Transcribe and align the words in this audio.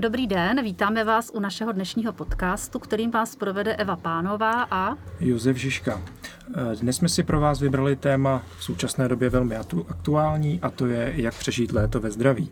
Dobrý 0.00 0.26
den, 0.26 0.64
vítáme 0.64 1.04
vás 1.04 1.30
u 1.34 1.40
našeho 1.40 1.72
dnešního 1.72 2.12
podcastu, 2.12 2.78
kterým 2.78 3.10
vás 3.10 3.36
provede 3.36 3.76
Eva 3.76 3.96
Pánová 3.96 4.62
a 4.70 4.96
Josef 5.20 5.56
Žižka. 5.56 6.02
Dnes 6.80 6.96
jsme 6.96 7.08
si 7.08 7.22
pro 7.22 7.40
vás 7.40 7.60
vybrali 7.60 7.96
téma 7.96 8.42
v 8.58 8.64
současné 8.64 9.08
době 9.08 9.30
velmi 9.30 9.56
aktuální 9.88 10.60
a 10.62 10.70
to 10.70 10.86
je, 10.86 11.12
jak 11.16 11.34
přežít 11.34 11.72
léto 11.72 12.00
ve 12.00 12.10
zdraví. 12.10 12.50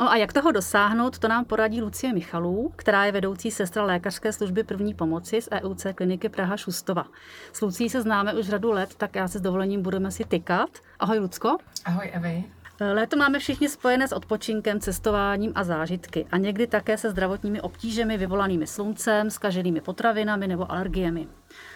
No 0.00 0.10
a 0.10 0.16
jak 0.16 0.32
toho 0.32 0.52
dosáhnout, 0.52 1.18
to 1.18 1.28
nám 1.28 1.44
poradí 1.44 1.82
Lucie 1.82 2.12
Michalů, 2.12 2.72
která 2.76 3.04
je 3.04 3.12
vedoucí 3.12 3.50
sestra 3.50 3.84
lékařské 3.84 4.32
služby 4.32 4.64
první 4.64 4.94
pomoci 4.94 5.42
z 5.42 5.48
EUC 5.52 5.86
kliniky 5.94 6.28
Praha 6.28 6.56
Šustova. 6.56 7.06
S 7.52 7.60
Lucí 7.60 7.88
se 7.88 8.02
známe 8.02 8.34
už 8.34 8.46
řadu 8.46 8.72
let, 8.72 8.94
tak 8.94 9.14
já 9.14 9.28
se 9.28 9.38
s 9.38 9.42
dovolením 9.42 9.82
budeme 9.82 10.10
si 10.10 10.24
tykat. 10.24 10.70
Ahoj 10.98 11.18
Lucko. 11.18 11.56
Ahoj 11.84 12.10
Evi. 12.12 12.44
Léto 12.80 13.16
máme 13.16 13.38
všichni 13.38 13.68
spojené 13.68 14.08
s 14.08 14.12
odpočinkem, 14.12 14.80
cestováním 14.80 15.52
a 15.54 15.64
zážitky 15.64 16.26
a 16.32 16.36
někdy 16.36 16.66
také 16.66 16.98
se 16.98 17.10
zdravotními 17.10 17.60
obtížemi 17.60 18.18
vyvolanými 18.18 18.66
sluncem, 18.66 19.30
skaženými 19.30 19.80
potravinami 19.80 20.48
nebo 20.48 20.72
alergiemi. 20.72 21.28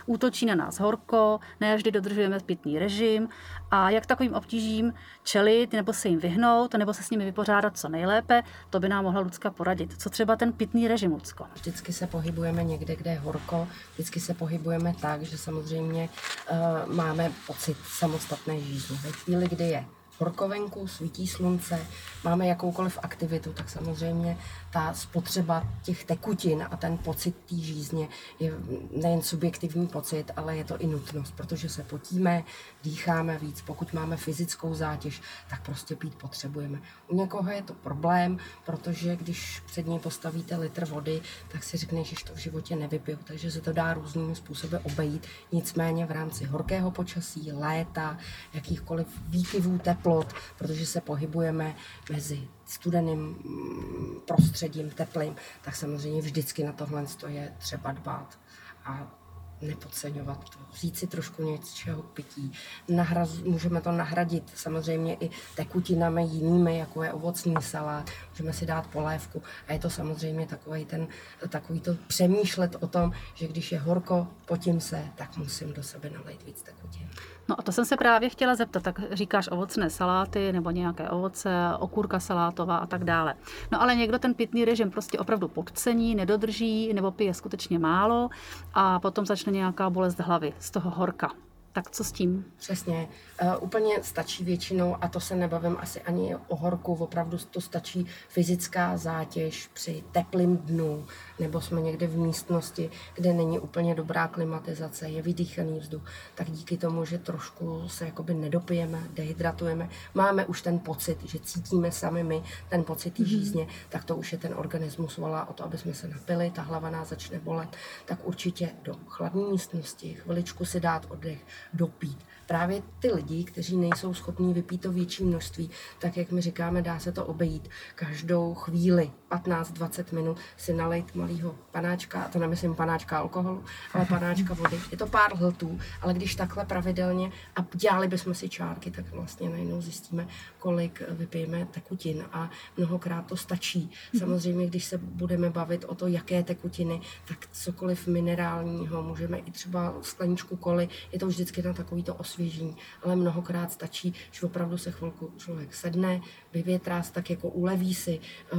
Útočí 0.07 0.47
na 0.47 0.55
nás 0.55 0.81
horko, 0.81 1.41
ne 1.61 1.77
vždy 1.77 1.91
dodržujeme 1.91 2.41
pitný 2.41 2.79
režim 2.79 3.29
a 3.71 3.91
jak 3.91 4.07
takovým 4.07 4.35
obtížím 4.35 4.95
čelit 5.23 5.73
nebo 5.73 5.93
se 5.93 6.09
jim 6.09 6.19
vyhnout, 6.19 6.75
nebo 6.75 6.95
se 6.95 7.03
s 7.03 7.11
nimi 7.11 7.25
vypořádat 7.25 7.79
co 7.79 7.89
nejlépe, 7.89 8.43
to 8.71 8.81
by 8.81 8.89
nám 8.89 9.05
mohla 9.05 9.21
Lucka 9.21 9.51
poradit. 9.51 10.03
Co 10.03 10.11
třeba 10.11 10.37
ten 10.37 10.53
pitný 10.53 10.89
režim, 10.89 11.13
Lucko? 11.13 11.47
Vždycky 11.55 11.93
se 11.93 12.07
pohybujeme 12.07 12.65
někde, 12.65 12.97
kde 12.97 13.11
je 13.11 13.19
horko, 13.19 13.69
vždycky 13.95 14.21
se 14.21 14.35
pohybujeme 14.35 14.95
tak, 15.01 15.23
že 15.23 15.39
samozřejmě 15.39 16.09
uh, 16.51 16.95
máme 16.95 17.33
pocit 17.47 17.77
samostatné 17.85 18.61
žízny. 18.61 18.97
Ve 19.03 19.13
chvíli, 19.13 19.49
kdy 19.49 19.65
je 19.65 19.85
horko 20.21 20.49
venku, 20.49 20.87
svítí 20.89 21.27
slunce, 21.27 21.87
máme 22.25 22.47
jakoukoliv 22.47 22.99
aktivitu, 23.03 23.53
tak 23.53 23.71
samozřejmě 23.71 24.37
ta 24.71 24.95
spotřeba 24.95 25.69
těch 25.83 26.05
tekutin 26.05 26.67
a 26.71 26.77
ten 26.77 26.99
pocit 26.99 27.37
té 27.37 27.57
žízně 27.57 28.09
je 28.39 28.53
nejen 28.97 29.23
subjektivní 29.23 29.87
pocit, 29.87 30.31
ale 30.37 30.57
je 30.57 30.65
to 30.65 30.79
i 30.79 30.87
nutnost, 30.87 31.35
protože 31.37 31.69
se 31.69 31.83
potíme, 31.83 32.45
dýcháme 32.83 33.39
víc. 33.39 33.63
Pokud 33.63 33.93
máme 33.93 34.17
fyzickou 34.17 34.75
zátěž, 34.75 35.23
tak 35.51 35.63
prostě 35.63 35.97
pít 35.97 36.15
potřebujeme. 36.15 36.79
U 37.09 37.17
někoho 37.17 37.51
je 37.51 37.63
to 37.63 37.75
problém, 37.75 38.39
protože 38.67 39.17
když 39.17 39.61
před 39.67 39.87
ní 39.87 39.99
postavíte 39.99 40.57
litr 40.57 40.85
vody, 40.85 41.21
tak 41.49 41.65
si 41.65 41.77
řekne, 41.77 42.05
že 42.05 42.17
to 42.27 42.35
v 42.35 42.39
životě 42.39 42.77
nevypiju, 42.77 43.19
takže 43.25 43.51
se 43.51 43.61
to 43.61 43.73
dá 43.73 43.95
různými 43.95 44.37
způsoby 44.37 44.77
obejít. 44.83 45.27
Nicméně 45.53 46.07
v 46.07 46.11
rámci 46.11 46.45
horkého 46.45 46.91
počasí, 46.91 47.53
léta, 47.53 48.19
jakýchkoliv 48.55 49.07
výkyvů 49.29 49.79
teplot, 49.79 50.33
protože 50.59 50.87
se 50.87 51.01
pohybujeme 51.01 51.77
mezi 52.13 52.49
studeným 52.71 53.21
mm, 53.21 54.21
prostředím, 54.27 54.91
teplým, 54.91 55.37
tak 55.63 55.77
samozřejmě 55.77 56.23
vždycky 56.23 56.65
na 56.65 56.73
tohle 56.73 57.05
je 57.29 57.53
třeba 57.59 57.93
dbát. 57.93 58.39
A 58.85 59.21
nepodceňovat 59.63 60.51
to, 60.51 60.59
říct 60.75 60.99
si 60.99 61.07
trošku 61.07 61.43
něčeho 61.43 62.03
pití. 62.03 62.53
Nahraz, 62.89 63.39
můžeme 63.39 63.81
to 63.81 63.93
nahradit 63.93 64.53
samozřejmě 64.55 65.15
i 65.15 65.31
tekutinami 65.57 66.25
jinými, 66.25 66.79
jako 66.79 67.03
je 67.03 67.13
ovocný 67.13 67.55
salát, 67.61 68.11
můžeme 68.31 68.53
si 68.53 68.67
dát 68.67 68.87
polévku 68.87 69.43
a 69.69 69.73
je 69.73 69.79
to 69.79 69.91
samozřejmě 69.91 70.47
takový, 70.47 70.85
ten, 70.85 71.09
takový 71.49 71.81
to 71.81 71.95
přemýšlet 72.07 72.77
o 72.81 72.87
tom, 72.87 73.13
že 73.35 73.49
když 73.49 73.73
je 73.73 73.79
horko, 73.79 74.27
potím 74.47 74.81
se, 74.81 75.05
tak 75.15 75.37
musím 75.37 75.73
do 75.73 75.83
sebe 75.83 76.11
nalejt 76.11 76.43
víc 76.43 76.63
tekutin. 76.63 77.11
No 77.51 77.61
a 77.61 77.63
to 77.63 77.73
jsem 77.73 77.85
se 77.85 77.97
právě 77.97 78.29
chtěla 78.29 78.55
zeptat, 78.55 78.83
tak 78.83 79.01
říkáš 79.13 79.49
ovocné 79.53 79.91
saláty 79.91 80.53
nebo 80.53 80.71
nějaké 80.71 81.11
ovoce, 81.11 81.51
okurka 81.79 82.21
salátová 82.21 82.77
a 82.77 82.87
tak 82.87 83.05
dále. 83.05 83.35
No 83.73 83.83
ale 83.83 83.95
někdo 83.95 84.19
ten 84.19 84.35
pitný 84.35 84.65
režim 84.65 84.91
prostě 84.91 85.19
opravdu 85.19 85.49
podcení, 85.49 86.15
nedodrží 86.15 86.93
nebo 86.93 87.11
pije 87.11 87.35
skutečně 87.35 87.79
málo 87.79 88.31
a 88.75 89.01
potom 89.01 89.27
začne 89.27 89.53
nějaká 89.53 89.91
bolest 89.91 90.21
hlavy 90.21 90.53
z 90.59 90.71
toho 90.71 90.91
horka. 90.91 91.31
Tak 91.73 91.91
co 91.91 92.05
s 92.05 92.13
tím? 92.13 92.45
Přesně. 92.57 93.09
Uh, 93.43 93.55
úplně 93.61 94.03
stačí 94.03 94.45
většinou, 94.45 94.97
a 95.01 95.09
to 95.09 95.21
se 95.21 95.37
nebavím 95.37 95.77
asi 95.81 96.01
ani 96.01 96.37
o 96.37 96.57
horku, 96.57 96.95
opravdu 96.95 97.39
to 97.51 97.61
stačí 97.61 98.07
fyzická 98.29 98.97
zátěž 98.97 99.71
při 99.73 100.05
teplým 100.13 100.57
dnu, 100.57 101.07
nebo 101.39 101.61
jsme 101.61 101.81
někde 101.81 102.07
v 102.07 102.19
místnosti, 102.19 102.91
kde 103.15 103.33
není 103.33 103.59
úplně 103.59 103.95
dobrá 103.95 104.29
klimatizace, 104.29 105.09
je 105.09 105.23
vydýchaný 105.23 105.79
vzduch, 105.79 106.03
tak 106.35 106.51
díky 106.51 106.77
tomu, 106.77 107.05
že 107.05 107.19
trošku 107.19 107.89
se 107.89 108.05
jakoby 108.05 108.35
nedopijeme, 108.35 109.03
dehydratujeme, 109.11 109.89
máme 110.15 110.47
už 110.47 110.63
ten 110.63 110.79
pocit, 110.79 111.19
že 111.25 111.39
cítíme 111.39 111.93
sami 111.93 112.25
my 112.25 112.43
ten 112.69 112.85
pocit 112.85 113.19
mm-hmm. 113.19 113.25
žízně, 113.25 113.67
tak 113.89 114.05
to 114.05 114.17
už 114.17 114.33
je 114.33 114.39
ten 114.39 114.55
organismus 114.57 115.17
volá 115.17 115.49
o 115.49 115.53
to, 115.53 115.65
aby 115.65 115.79
jsme 115.79 115.95
se 115.95 116.09
napili, 116.09 116.51
ta 116.51 116.63
hlava 116.63 116.91
nás 116.91 117.09
začne 117.09 117.39
bolet, 117.39 117.77
tak 118.05 118.19
určitě 118.23 118.71
do 118.83 118.95
chladné 119.07 119.43
místnosti, 119.43 120.15
chviličku 120.15 120.65
si 120.65 120.81
dát 120.81 121.07
oddech, 121.11 121.39
dopít. 121.73 122.19
Právě 122.47 122.83
ty 123.01 123.13
lidi, 123.13 123.45
kteří 123.45 123.77
nejsou 123.77 124.15
schopní 124.15 124.55
vypít 124.55 124.81
to 124.81 124.93
větší 124.93 125.25
množství, 125.25 125.71
tak 125.99 126.17
jak 126.17 126.31
my 126.31 126.41
říkáme, 126.41 126.83
dá 126.83 126.99
se 126.99 127.13
to 127.13 127.27
obejít. 127.27 127.69
Každou 127.95 128.55
chvíli, 128.55 129.11
15-20 129.31 130.15
minut, 130.15 130.39
si 130.57 130.73
nalejt 130.73 131.15
malýho 131.15 131.55
panáčka, 131.73 132.23
a 132.23 132.29
to 132.29 132.39
nemyslím 132.39 132.75
panáčka 132.75 133.19
alkoholu, 133.19 133.65
ale 133.95 134.05
panáčka 134.05 134.55
vody. 134.55 134.81
Je 134.91 134.97
to 134.97 135.07
pár 135.07 135.37
hltů, 135.37 135.79
ale 136.03 136.15
když 136.15 136.35
takhle 136.35 136.65
pravidelně 136.65 137.33
a 137.57 137.67
dělali 137.75 138.09
bychom 138.09 138.35
si 138.35 138.49
čárky, 138.49 138.91
tak 138.91 139.11
vlastně 139.13 139.49
najednou 139.49 139.81
zjistíme, 139.81 140.27
kolik 140.59 141.03
vypijeme 141.09 141.67
tekutin 141.71 142.25
a 142.33 142.51
mnohokrát 142.77 143.27
to 143.27 143.37
stačí. 143.37 143.91
Samozřejmě, 144.19 144.67
když 144.67 144.85
se 144.85 144.99
budeme 144.99 145.51
bavit 145.51 145.85
o 145.85 145.95
to, 145.95 146.07
jaké 146.07 146.43
tekutiny, 146.43 147.01
tak 147.29 147.47
cokoliv 147.53 148.07
minerálního, 148.07 149.03
můžeme 149.03 149.39
i 149.39 149.51
třeba 149.51 149.95
skleničku 150.03 150.57
koly, 150.57 150.89
je 151.13 151.19
to 151.19 151.27
vždycky 151.27 151.63
na 151.63 151.73
takovýto 151.73 152.15
osvěžení, 152.15 152.77
ale 153.03 153.17
mnohokrát 153.17 153.73
stačí, 153.73 154.15
že 154.31 154.47
opravdu 154.47 154.79
se 154.79 154.91
chvilku 154.91 155.33
člověk 155.37 155.75
sedne, 155.75 156.21
vyvětrá 156.53 157.03
tak 157.13 157.31
jako 157.31 157.49
uleví 157.49 157.95
si, 157.95 158.21
eh, 158.53 158.57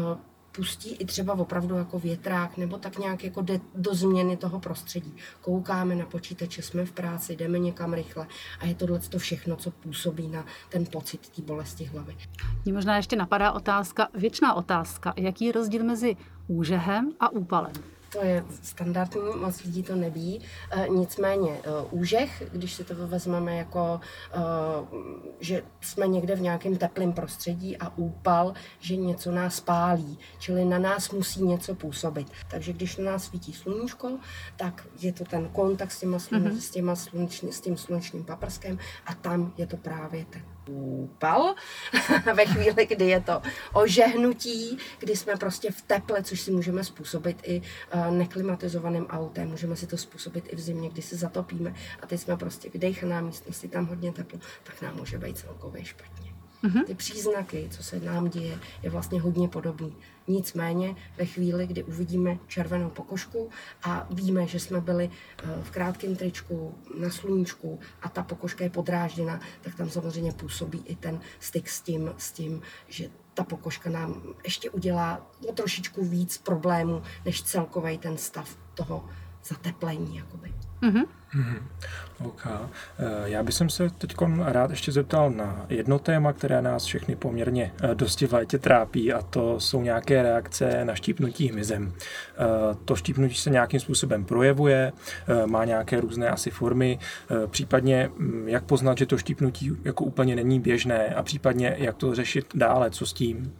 pustí 0.51 0.95
i 0.95 1.06
třeba 1.06 1.34
opravdu 1.34 1.75
jako 1.75 2.00
větrák, 2.00 2.57
nebo 2.57 2.78
tak 2.78 2.97
nějak 2.97 3.23
jako 3.23 3.41
jde 3.41 3.59
do 3.75 3.95
změny 3.95 4.38
toho 4.38 4.59
prostředí. 4.59 5.16
Koukáme 5.41 5.95
na 5.95 6.06
počítače, 6.06 6.62
jsme 6.62 6.85
v 6.85 6.91
práci, 6.91 7.35
jdeme 7.35 7.59
někam 7.59 7.94
rychle 7.94 8.28
a 8.59 8.66
je 8.66 8.75
tohle 8.75 9.00
to 9.00 9.19
všechno, 9.19 9.56
co 9.56 9.72
působí 9.72 10.28
na 10.28 10.45
ten 10.69 10.85
pocit 10.85 11.29
té 11.29 11.41
bolesti 11.41 11.85
hlavy. 11.85 12.17
Mně 12.66 12.73
možná 12.73 12.97
ještě 12.97 13.16
napadá 13.16 13.51
otázka, 13.51 14.07
věčná 14.13 14.53
otázka, 14.53 15.13
jaký 15.17 15.45
je 15.45 15.51
rozdíl 15.51 15.84
mezi 15.84 16.17
úžehem 16.47 17.11
a 17.19 17.29
úpalem? 17.29 17.73
To 18.11 18.25
je 18.25 18.45
standardní, 18.61 19.22
moc 19.41 19.63
lidí 19.63 19.83
to 19.83 19.95
neví. 19.95 20.41
E, 20.72 20.88
nicméně 20.89 21.51
e, 21.51 21.59
úžeh, 21.91 22.44
když 22.51 22.73
si 22.73 22.83
to 22.83 23.07
vezmeme 23.07 23.57
jako, 23.57 23.99
e, 24.33 24.39
že 25.39 25.63
jsme 25.81 26.07
někde 26.07 26.35
v 26.35 26.41
nějakém 26.41 26.77
teplém 26.77 27.13
prostředí 27.13 27.77
a 27.77 27.97
úpal, 27.97 28.53
že 28.79 28.95
něco 28.95 29.31
nás 29.31 29.59
pálí, 29.59 30.19
čili 30.39 30.66
na 30.66 30.79
nás 30.79 31.11
musí 31.11 31.44
něco 31.44 31.75
působit. 31.75 32.27
Takže 32.49 32.73
když 32.73 32.97
na 32.97 33.11
nás 33.11 33.23
svítí 33.23 33.53
sluníčko, 33.53 34.19
tak 34.55 34.88
je 35.01 35.13
to 35.13 35.23
ten 35.23 35.49
kontakt 35.49 35.91
s, 35.91 35.99
těma 35.99 36.17
slun- 36.17 36.43
mm-hmm. 36.43 36.57
s, 36.57 36.69
těma 36.69 36.95
slunečný, 36.95 37.51
s 37.51 37.61
tím 37.61 37.78
slunečním 37.78 38.23
paprskem 38.23 38.79
a 39.05 39.16
tam 39.16 39.53
je 39.57 39.67
to 39.67 39.78
právě 39.78 40.25
ten 40.25 40.41
úpal 40.72 41.56
ve 42.34 42.46
chvíli, 42.46 42.86
kdy 42.86 43.06
je 43.06 43.22
to 43.22 43.42
ožehnutí, 43.74 44.78
kdy 45.00 45.16
jsme 45.16 45.36
prostě 45.36 45.72
v 45.72 45.82
teple, 45.82 46.24
což 46.24 46.42
si 46.42 46.52
můžeme 46.52 46.84
způsobit 46.84 47.38
i 47.44 47.62
uh, 47.62 48.12
neklimatizovaným 48.12 49.08
autem, 49.08 49.50
můžeme 49.50 49.76
si 49.76 49.88
to 49.88 49.98
způsobit 49.98 50.54
i 50.54 50.56
v 50.56 50.59
zimě, 50.59 50.90
kdy 50.90 51.02
se 51.02 51.16
zatopíme 51.16 51.74
a 52.02 52.08
teď 52.08 52.20
jsme 52.22 52.38
prostě 52.38 52.70
v 52.70 52.78
dejchaná 52.78 53.22
místnosti, 53.22 53.68
tam 53.68 53.86
hodně 53.86 54.12
teplo, 54.12 54.40
tak 54.64 54.82
nám 54.82 54.96
může 54.96 55.18
být 55.18 55.38
celkově 55.38 55.86
špatně. 55.86 56.41
Mm-hmm. 56.63 56.85
Ty 56.85 56.95
příznaky, 56.95 57.67
co 57.72 57.83
se 57.83 57.99
nám 57.99 58.29
děje, 58.29 58.59
je 58.83 58.89
vlastně 58.89 59.22
hodně 59.22 59.47
podobný. 59.47 59.95
Nicméně 60.27 60.95
ve 61.17 61.25
chvíli, 61.25 61.67
kdy 61.67 61.83
uvidíme 61.83 62.37
červenou 62.47 62.90
pokožku 62.90 63.49
a 63.84 64.08
víme, 64.09 64.47
že 64.47 64.59
jsme 64.59 64.81
byli 64.81 65.09
eh, 65.09 65.47
v 65.63 65.72
krátkém 65.72 66.16
tričku 66.16 66.75
na 66.99 67.09
sluníčku 67.09 67.79
a 68.02 68.09
ta 68.09 68.23
pokožka 68.23 68.63
je 68.63 68.69
podrážděna, 68.69 69.40
tak 69.61 69.75
tam 69.75 69.90
samozřejmě 69.90 70.31
působí 70.31 70.84
i 70.85 70.96
ten 70.96 71.19
styk 71.40 71.69
s 71.69 71.81
tím, 71.81 72.13
s 72.17 72.31
tím 72.31 72.61
že 72.87 73.09
ta 73.34 73.43
pokožka 73.43 73.90
nám 73.90 74.23
ještě 74.43 74.69
udělá 74.69 75.31
o 75.47 75.52
trošičku 75.52 76.05
víc 76.05 76.37
problémů, 76.37 77.02
než 77.25 77.43
celkový 77.43 77.97
ten 77.97 78.17
stav 78.17 78.57
toho 78.73 79.09
zateplení. 79.43 80.17
Jakoby. 80.17 80.53
Mm-hmm. 80.82 81.05
Mm-hmm. 81.35 81.61
OK. 82.26 82.47
Eh, 82.47 83.05
já 83.23 83.43
bych 83.43 83.55
se 83.55 83.90
teď 83.97 84.16
rád 84.46 84.70
ještě 84.70 84.91
zeptal 84.91 85.32
na 85.32 85.66
jedno 85.70 85.99
téma, 85.99 86.34
které 86.34 86.61
nás 86.61 86.85
všechny 86.85 87.16
poměrně 87.16 87.72
eh, 87.84 87.96
dosti 87.96 88.28
v 88.28 88.34
létě 88.34 88.59
trápí 88.59 89.14
a 89.14 89.22
to 89.22 89.59
jsou 89.59 89.82
nějaké 89.82 90.23
reakce 90.23 90.85
na 90.85 90.96
štípnutí 90.96 91.47
hmyzem. 91.47 91.93
Eh, 91.93 92.76
to 92.85 92.96
štípnutí 92.96 93.35
se 93.35 93.49
nějakým 93.49 93.79
způsobem 93.79 94.26
projevuje, 94.26 94.91
má 95.46 95.66
nějaké 95.66 96.02
různé 96.02 96.29
asi 96.29 96.52
formy, 96.52 96.99
případně 97.47 98.09
mm, 98.17 98.47
jak 98.47 98.64
poznat, 98.64 98.97
že 98.97 99.05
to 99.05 99.17
štípnutí 99.17 99.72
jako 99.84 100.03
úplně 100.03 100.35
není 100.35 100.59
běžné 100.59 101.08
a 101.08 101.23
případně 101.23 101.76
jak 101.78 101.97
to 101.97 102.16
řešit 102.16 102.46
dále, 102.55 102.91
co 102.91 103.05
s 103.05 103.14
tím? 103.14 103.53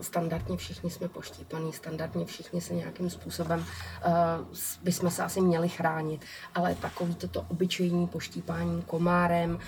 Standardně 0.00 0.56
všichni 0.56 0.90
jsme 0.90 1.08
poštípaní, 1.08 1.72
standardně 1.72 2.24
všichni 2.24 2.60
se 2.60 2.74
nějakým 2.74 3.10
způsobem 3.10 3.64
bychom 4.82 5.10
se 5.10 5.22
asi 5.22 5.40
měli 5.40 5.68
chránit, 5.68 6.24
ale 6.54 6.74
takový 6.74 7.14
toto 7.14 7.46
obyčejní 7.48 8.06
poštípání 8.06 8.82
komárem, 8.82 9.58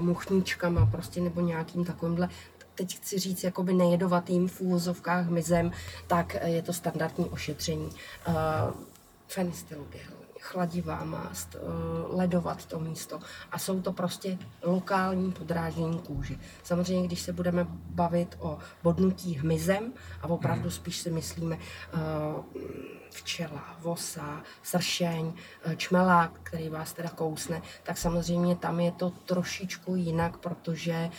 muchníčkama 0.00 0.86
prostě 0.86 1.20
nebo 1.20 1.40
nějakým 1.40 1.84
takovýmhle 1.84 2.28
teď 2.74 2.96
chci 2.96 3.18
říct, 3.18 3.44
jakoby 3.44 3.72
nejedovatým 3.72 4.48
v 4.48 4.60
úvozovkách 4.60 5.28
mizem, 5.28 5.72
tak 6.06 6.36
je 6.44 6.62
to 6.62 6.72
standardní 6.72 7.24
ošetření. 7.24 7.90
Uh, 8.28 8.34
fenistilgel, 9.28 10.17
chladivá 10.40 11.04
mást, 11.04 11.56
eh, 11.56 11.58
ledovat 12.16 12.66
to 12.66 12.80
místo. 12.80 13.20
A 13.52 13.58
jsou 13.58 13.82
to 13.82 13.92
prostě 13.92 14.38
lokální 14.62 15.32
podráždění 15.32 15.98
kůže. 15.98 16.34
Samozřejmě, 16.62 17.06
když 17.06 17.20
se 17.20 17.32
budeme 17.32 17.66
bavit 17.70 18.36
o 18.38 18.58
bodnutí 18.82 19.34
hmyzem, 19.34 19.92
a 20.22 20.26
opravdu 20.28 20.62
mhm. 20.62 20.70
spíš 20.70 20.96
si 20.96 21.10
myslíme 21.10 21.58
eh, 21.58 21.98
včela, 23.10 23.76
vosa, 23.80 24.42
sršeň, 24.62 25.32
eh, 25.64 25.76
čmelák, 25.76 26.32
který 26.42 26.68
vás 26.68 26.92
teda 26.92 27.08
kousne, 27.08 27.62
tak 27.82 27.98
samozřejmě 27.98 28.56
tam 28.56 28.80
je 28.80 28.92
to 28.92 29.10
trošičku 29.10 29.96
jinak, 29.96 30.36
protože 30.36 31.10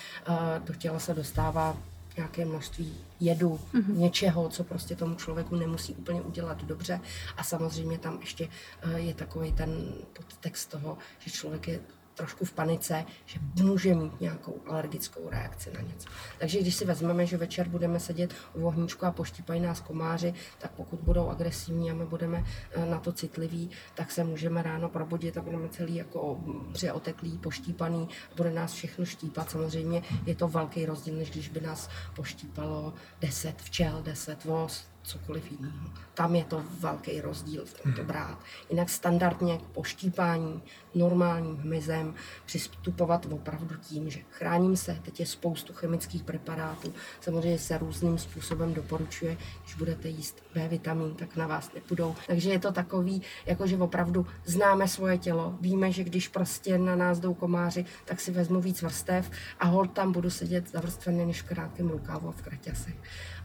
do 0.66 0.74
těla 0.74 1.00
se 1.00 1.14
dostává 1.14 1.78
nějaké 2.20 2.46
množství 2.46 2.94
jedu, 3.20 3.60
mm-hmm. 3.74 3.98
něčeho, 3.98 4.50
co 4.50 4.64
prostě 4.64 4.96
tomu 4.96 5.16
člověku 5.16 5.56
nemusí 5.56 5.94
úplně 5.94 6.22
udělat 6.22 6.64
dobře. 6.64 7.00
A 7.38 7.44
samozřejmě 7.44 7.98
tam 7.98 8.18
ještě 8.20 8.48
eh, 8.82 9.00
je 9.00 9.14
takový 9.14 9.52
ten 9.52 9.94
podtext 10.14 10.70
toho, 10.70 10.98
že 11.20 11.32
člověk 11.32 11.68
je 11.68 11.80
trošku 12.20 12.46
v 12.46 12.54
panice, 12.54 13.06
že 13.26 13.40
může 13.64 13.96
mít 13.96 14.22
nějakou 14.22 14.62
alergickou 14.68 15.30
reakci 15.30 15.72
na 15.74 15.82
něco. 15.82 16.10
Takže 16.40 16.60
když 16.60 16.76
si 16.76 16.86
vezmeme, 16.86 17.26
že 17.26 17.38
večer 17.38 17.68
budeme 17.68 18.00
sedět 18.00 18.34
u 18.54 18.68
ohníčku 18.68 19.06
a 19.06 19.12
poštípají 19.12 19.62
nás 19.62 19.80
komáři, 19.80 20.34
tak 20.58 20.72
pokud 20.72 21.00
budou 21.00 21.30
agresivní 21.30 21.92
a 21.92 21.94
my 21.94 22.06
budeme 22.06 22.44
eh, 22.72 22.86
na 22.86 23.00
to 23.00 23.12
citliví, 23.12 23.70
tak 23.96 24.12
se 24.12 24.24
můžeme 24.24 24.64
ráno 24.64 24.90
probudit 24.90 25.38
a 25.38 25.42
budeme 25.42 25.70
celý 25.70 25.96
jako 25.96 26.40
přeoteklý, 26.74 27.38
poštípaný, 27.38 28.10
bude 28.36 28.52
nás 28.52 28.74
všechno 28.74 29.06
štípat. 29.06 29.52
Samozřejmě 29.52 30.02
je 30.26 30.36
to 30.36 30.48
velký 30.48 30.86
rozdíl, 30.86 31.16
než 31.16 31.32
když 31.32 31.50
by 31.50 31.62
nás 31.62 31.90
poštípalo 32.16 32.94
10 33.22 33.62
včel, 33.62 34.02
10 34.02 34.44
voz, 34.44 34.88
cokoliv 35.10 35.52
jiného. 35.52 35.90
Tam 36.14 36.36
je 36.36 36.44
to 36.44 36.64
velký 36.80 37.22
rozdíl 37.22 37.66
v 37.66 37.82
tomto 37.82 38.02
hmm. 38.02 38.08
brát. 38.08 38.40
Jinak 38.70 38.90
standardně 38.90 39.58
k 39.58 39.62
poštípání 39.62 40.62
normálním 40.96 41.58
hmyzem 41.58 42.14
přistupovat 42.46 43.26
opravdu 43.32 43.76
tím, 43.82 44.10
že 44.10 44.20
chráním 44.30 44.78
se, 44.78 45.00
teď 45.02 45.20
je 45.20 45.26
spoustu 45.26 45.74
chemických 45.74 46.24
preparátů, 46.24 46.94
samozřejmě 47.22 47.60
se 47.60 47.78
různým 47.78 48.18
způsobem 48.18 48.74
doporučuje, 48.74 49.38
když 49.64 49.76
budete 49.76 50.08
jíst 50.08 50.44
B 50.54 50.68
vitamin, 50.68 51.16
tak 51.16 51.36
na 51.36 51.48
vás 51.48 51.74
nepůjdou. 51.74 52.16
Takže 52.28 52.50
je 52.50 52.60
to 52.60 52.72
takový, 52.72 53.22
jako 53.46 53.68
že 53.68 53.78
opravdu 53.78 54.28
známe 54.46 54.88
svoje 54.88 55.18
tělo, 55.18 55.58
víme, 55.62 55.92
že 55.92 56.04
když 56.04 56.28
prostě 56.28 56.78
na 56.78 56.96
nás 56.96 57.20
jdou 57.20 57.34
komáři, 57.34 57.86
tak 58.06 58.20
si 58.20 58.32
vezmu 58.32 58.62
víc 58.62 58.82
vrstev 58.82 59.32
a 59.60 59.66
hol 59.66 59.88
tam 59.88 60.12
budu 60.12 60.30
sedět 60.30 60.72
zavrstvený 60.72 61.26
než 61.26 61.42
v 61.42 61.46
krátkém 61.46 61.90
rukávu 61.90 62.30
a 62.30 62.32
v 62.32 62.42
kraťasech. 62.42 62.96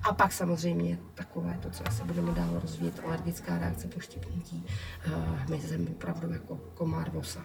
A 0.05 0.15
pak 0.15 0.33
samozřejmě 0.33 0.99
takové 1.15 1.59
to, 1.63 1.71
co 1.71 1.83
se 1.91 2.05
budeme 2.05 2.33
dál 2.33 2.61
rozvíjet, 2.63 3.01
alergická 3.07 3.59
reakce 3.59 3.89
po 3.89 4.01
štípnutí 4.01 4.67
uh, 5.07 5.13
hmyzem, 5.37 5.87
opravdu 5.89 6.33
jako 6.33 6.57
komár 6.57 7.11
vosa. 7.11 7.45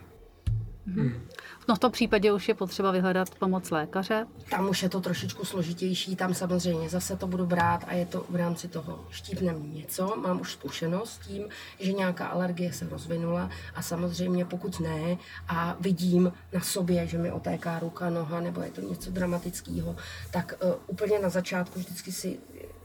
No 1.68 1.76
v 1.76 1.80
tom 1.80 1.92
případě 1.92 2.32
už 2.32 2.48
je 2.48 2.54
potřeba 2.54 2.92
vyhledat 2.92 3.36
pomoc 3.36 3.72
lékaře. 3.72 4.26
Tam 4.50 4.70
už 4.70 4.84
je 4.84 4.90
to 4.90 5.02
trošičku 5.02 5.46
složitější, 5.46 6.16
tam 6.16 6.34
samozřejmě 6.34 6.90
zase 6.90 7.16
to 7.16 7.28
budu 7.28 7.46
brát 7.46 7.86
a 7.88 7.94
je 7.94 8.06
to 8.06 8.26
v 8.30 8.36
rámci 8.36 8.68
toho 8.68 9.06
štípne 9.10 9.56
něco, 9.60 10.16
mám 10.16 10.42
už 10.42 10.52
zkušenost 10.52 11.10
s 11.10 11.28
tím, 11.28 11.44
že 11.80 11.94
nějaká 11.94 12.28
alergie 12.28 12.74
se 12.74 12.90
rozvinula 12.90 13.50
a 13.76 13.82
samozřejmě 13.82 14.46
pokud 14.46 14.80
ne 14.80 15.18
a 15.48 15.78
vidím 15.80 16.34
na 16.54 16.62
sobě, 16.62 17.08
že 17.08 17.18
mi 17.18 17.32
otéká 17.32 17.80
ruka, 17.80 18.10
noha 18.10 18.40
nebo 18.40 18.62
je 18.62 18.72
to 18.72 18.82
něco 18.82 19.12
dramatického, 19.12 19.96
tak 20.32 20.54
uh, 20.64 20.74
úplně 20.88 21.20
na 21.20 21.30
začátku 21.30 21.80
vždycky 21.80 22.12
si 22.12 22.40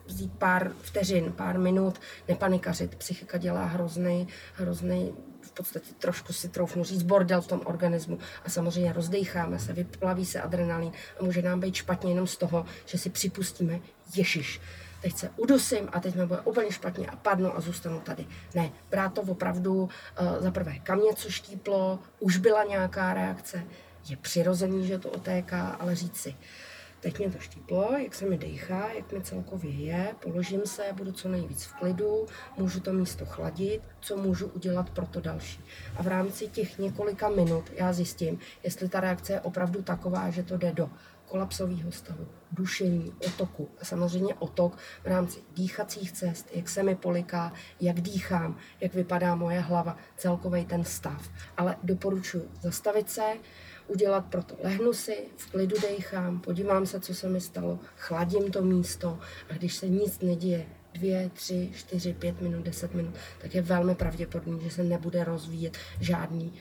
vzít 0.06 0.33
pár 0.33 0.73
vteřin, 0.83 1.33
pár 1.33 1.59
minut, 1.59 2.01
nepanikařit. 2.29 2.95
Psychika 2.95 3.39
dělá 3.39 3.65
hrozný, 3.65 4.29
hrozný 4.55 5.12
podstatě 5.55 5.95
trošku 5.99 6.33
si 6.33 6.49
troufnu 6.49 6.85
říct 6.85 7.03
bordel 7.03 7.41
v 7.41 7.47
tom 7.47 7.61
organismu 7.65 8.19
a 8.45 8.51
samozřejmě 8.51 8.93
rozdecháme 8.93 9.59
se, 9.59 9.73
vyplaví 9.73 10.27
se 10.27 10.41
adrenalin 10.41 10.93
a 11.21 11.25
může 11.25 11.43
nám 11.43 11.61
být 11.61 11.75
špatně 11.75 12.11
jenom 12.11 12.27
z 12.27 12.37
toho, 12.37 12.67
že 12.87 12.99
si 12.99 13.11
připustíme, 13.11 13.81
ježiš, 14.15 14.61
teď 15.03 15.17
se 15.17 15.31
udusím 15.37 15.89
a 15.93 16.01
teď 16.01 16.15
mi 16.15 16.27
bude 16.27 16.41
úplně 16.41 16.73
špatně 16.73 17.06
a 17.06 17.17
padnu 17.17 17.56
a 17.56 17.61
zůstanu 17.61 18.01
tady. 18.01 18.27
Ne, 18.55 18.71
brát 18.91 19.15
to 19.15 19.23
opravdu 19.23 19.75
uh, 19.75 19.89
za 20.39 20.51
prvé, 20.51 20.79
kam 20.79 21.01
něco 21.01 21.31
štíplo, 21.31 21.99
už 22.21 22.37
byla 22.37 22.65
nějaká 22.65 23.15
reakce, 23.15 23.65
je 24.09 24.17
přirozený, 24.17 24.87
že 24.87 24.99
to 24.99 25.11
otéká, 25.11 25.69
ale 25.69 25.95
říct 25.95 26.17
si, 26.17 26.37
Teď 27.05 27.19
mě 27.19 27.31
to 27.31 27.39
štíplo, 27.39 27.97
jak 27.97 28.15
se 28.15 28.27
mi 28.27 28.39
dejchá, 28.39 28.93
jak 28.93 29.12
mi 29.12 29.21
celkově 29.23 29.71
je, 29.71 30.15
položím 30.23 30.67
se, 30.67 30.83
budu 30.93 31.12
co 31.12 31.29
nejvíc 31.29 31.65
v 31.65 31.75
klidu, 31.75 32.27
můžu 32.56 32.81
to 32.81 32.93
místo 32.93 33.27
chladit, 33.27 33.83
co 34.01 34.17
můžu 34.17 34.47
udělat 34.47 34.91
pro 34.91 35.06
to 35.06 35.21
další. 35.21 35.65
A 35.97 36.03
v 36.03 36.06
rámci 36.06 36.49
těch 36.49 36.79
několika 36.79 37.29
minut 37.29 37.71
já 37.73 37.93
zjistím, 37.93 38.39
jestli 38.62 38.89
ta 38.89 39.01
reakce 39.01 39.33
je 39.33 39.41
opravdu 39.41 39.83
taková, 39.83 40.31
že 40.31 40.43
to 40.43 40.56
jde 40.56 40.73
do 40.73 40.91
kolapsového 41.29 41.93
stavu, 41.93 42.27
dušení, 42.53 43.12
otoku 43.27 43.69
a 43.81 43.85
samozřejmě 43.85 44.35
otok 44.35 44.77
v 45.03 45.06
rámci 45.06 45.41
dýchacích 45.55 46.12
cest, 46.12 46.49
jak 46.53 46.69
se 46.69 46.83
mi 46.83 46.95
poliká, 46.95 47.53
jak 47.81 48.01
dýchám, 48.01 48.56
jak 48.81 48.95
vypadá 48.95 49.35
moje 49.35 49.61
hlava, 49.61 49.97
celkový 50.17 50.65
ten 50.65 50.85
stav. 50.85 51.31
Ale 51.56 51.77
doporučuji 51.83 52.51
zastavit 52.61 53.11
se, 53.11 53.35
udělat 53.87 54.25
proto. 54.31 54.57
Lehnu 54.63 54.93
si, 54.93 55.17
v 55.37 55.51
klidu 55.51 55.77
dejchám, 55.83 56.41
podívám 56.41 56.87
se, 56.87 57.01
co 57.01 57.15
se 57.15 57.29
mi 57.29 57.41
stalo, 57.41 57.79
chladím 57.97 58.51
to 58.51 58.63
místo 58.63 59.19
a 59.51 59.55
když 59.55 59.75
se 59.75 59.89
nic 59.89 60.21
neděje, 60.21 60.67
dvě, 60.95 61.31
tři, 61.35 61.71
čtyři, 61.75 62.13
pět 62.13 62.41
minut, 62.41 62.65
deset 62.65 62.95
minut, 62.95 63.15
tak 63.41 63.55
je 63.55 63.63
velmi 63.63 63.95
pravděpodobné, 63.95 64.63
že 64.63 64.71
se 64.71 64.85
nebude 64.85 65.25
rozvíjet 65.25 65.79
žádný, 66.01 66.53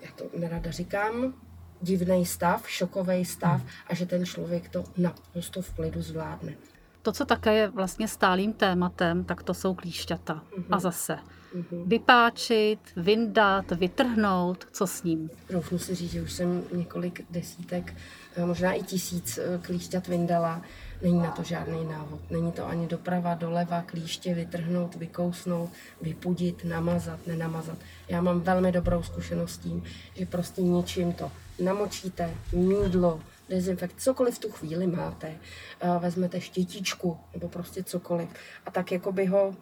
já 0.00 0.10
to 0.10 0.24
nerada 0.38 0.70
říkám, 0.70 1.34
divný 1.80 2.26
stav, 2.26 2.70
šokový 2.70 3.24
stav 3.24 3.60
hmm. 3.60 3.70
a 3.86 3.94
že 3.94 4.06
ten 4.06 4.26
člověk 4.26 4.68
to 4.68 4.84
naprosto 4.96 5.62
v 5.62 5.70
klidu 5.70 6.02
zvládne. 6.02 6.54
To, 7.04 7.12
co 7.12 7.24
také 7.24 7.54
je 7.54 7.68
vlastně 7.68 8.08
stálým 8.08 8.52
tématem, 8.52 9.24
tak 9.24 9.42
to 9.42 9.54
jsou 9.54 9.74
klíšťata. 9.74 10.34
Mm-hmm. 10.34 10.64
A 10.70 10.78
zase 10.78 11.18
mm-hmm. 11.54 11.86
vypáčit, 11.86 12.78
vyndat, 12.96 13.70
vytrhnout, 13.70 14.66
co 14.72 14.86
s 14.86 15.02
ním? 15.02 15.30
Doufnu 15.50 15.78
si 15.78 15.94
říct, 15.94 16.10
že 16.10 16.22
už 16.22 16.32
jsem 16.32 16.62
několik 16.72 17.24
desítek, 17.30 17.94
eh, 18.36 18.46
možná 18.46 18.72
i 18.72 18.82
tisíc 18.82 19.38
eh, 19.38 19.58
klíšťat 19.62 20.08
vyndala. 20.08 20.62
Není 21.02 21.18
na 21.18 21.30
to 21.30 21.42
žádný 21.42 21.84
návod. 21.84 22.30
Není 22.30 22.52
to 22.52 22.66
ani 22.66 22.86
doprava, 22.86 23.34
doleva, 23.34 23.82
klíště 23.82 24.34
vytrhnout, 24.34 24.94
vykousnout, 24.94 25.70
vypudit, 26.02 26.64
namazat, 26.64 27.26
nenamazat. 27.26 27.78
Já 28.08 28.20
mám 28.20 28.40
velmi 28.40 28.72
dobrou 28.72 29.02
zkušenost 29.02 29.52
s 29.52 29.58
tím, 29.58 29.82
že 30.14 30.26
prostě 30.26 30.62
ničím 30.62 31.12
to 31.12 31.32
namočíte, 31.58 32.30
mídlo, 32.52 33.20
dezinfekt, 33.48 34.00
cokoliv 34.00 34.34
v 34.34 34.38
tu 34.38 34.50
chvíli 34.50 34.86
máte, 34.86 35.38
vezmete 35.98 36.40
štětičku 36.40 37.18
nebo 37.34 37.48
prostě 37.48 37.84
cokoliv. 37.84 38.28
A 38.66 38.70
tak 38.70 38.92
jako 38.92 39.12
by 39.12 39.26
ho 39.26 39.56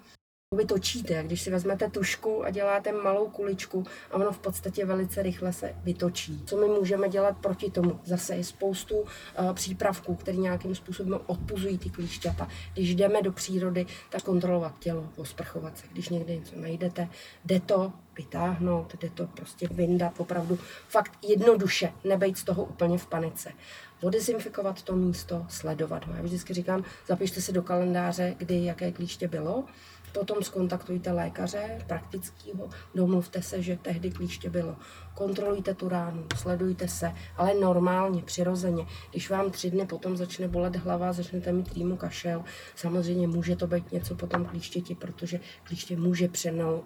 vy 0.57 0.65
točíte, 0.65 1.23
když 1.23 1.43
si 1.43 1.51
vezmete 1.51 1.91
tušku 1.91 2.45
a 2.45 2.51
děláte 2.51 2.93
malou 2.93 3.29
kuličku 3.29 3.85
a 4.11 4.15
ono 4.15 4.33
v 4.33 4.39
podstatě 4.39 4.85
velice 4.85 5.23
rychle 5.23 5.53
se 5.53 5.75
vytočí. 5.85 6.43
Co 6.47 6.57
my 6.57 6.67
můžeme 6.67 7.09
dělat 7.09 7.37
proti 7.39 7.71
tomu? 7.71 8.01
Zase 8.05 8.37
je 8.37 8.45
spoustu 8.45 8.97
uh, 8.97 9.07
přípravků, 9.53 10.15
které 10.15 10.37
nějakým 10.37 10.75
způsobem 10.75 11.21
odpuzují 11.27 11.79
ty 11.79 11.91
klíšťata. 11.91 12.49
Když 12.73 12.95
jdeme 12.95 13.23
do 13.23 13.33
přírody, 13.33 13.87
tak 14.11 14.23
kontrolovat 14.23 14.79
tělo, 14.79 15.09
osprchovat 15.17 15.79
se. 15.79 15.85
Když 15.93 16.09
někde 16.09 16.37
něco 16.37 16.61
najdete, 16.61 17.09
jde 17.45 17.61
to 17.61 17.93
vytáhnout, 18.17 18.95
jde 19.01 19.11
to 19.11 19.27
prostě 19.27 19.69
vyndat 19.71 20.13
opravdu 20.19 20.59
fakt 20.89 21.13
jednoduše, 21.23 21.93
nebejt 22.05 22.39
z 22.39 22.45
toho 22.45 22.65
úplně 22.65 22.99
v 22.99 23.07
panice 23.07 23.53
odezinfikovat 24.03 24.83
to 24.83 24.97
místo, 24.97 25.47
sledovat 25.49 26.07
ho. 26.07 26.15
Já 26.17 26.23
vždycky 26.23 26.55
říkám, 26.55 26.85
zapište 27.07 27.41
si 27.41 27.53
do 27.53 27.63
kalendáře, 27.63 28.35
kdy 28.39 28.65
jaké 28.65 28.93
klíště 28.93 29.29
bylo, 29.29 29.65
Potom 30.13 30.43
skontaktujte 30.43 31.13
lékaře 31.13 31.79
praktického, 31.87 32.71
domluvte 32.95 33.43
se, 33.43 33.63
že 33.63 33.77
tehdy 33.77 34.11
klíště 34.11 34.51
bylo. 34.51 34.77
Kontrolujte 35.15 35.75
tu 35.75 35.89
ránu, 35.89 36.27
sledujte 36.37 36.89
se, 36.89 37.13
ale 37.37 37.55
normálně, 37.55 38.23
přirozeně. 38.23 38.87
Když 39.11 39.31
vám 39.31 39.51
tři 39.51 39.71
dny 39.71 39.87
potom 39.87 40.17
začne 40.17 40.49
bolet 40.49 40.77
hlava, 40.77 41.13
začnete 41.13 41.53
mít 41.53 41.73
rýmu 41.73 41.97
kašel, 41.97 42.45
samozřejmě 42.77 43.29
může 43.29 43.57
to 43.57 43.67
být 43.67 43.93
něco 43.93 44.15
potom 44.15 44.45
klíštěti, 44.45 44.95
protože 44.95 45.41
klíště 45.65 45.97
může 45.97 46.29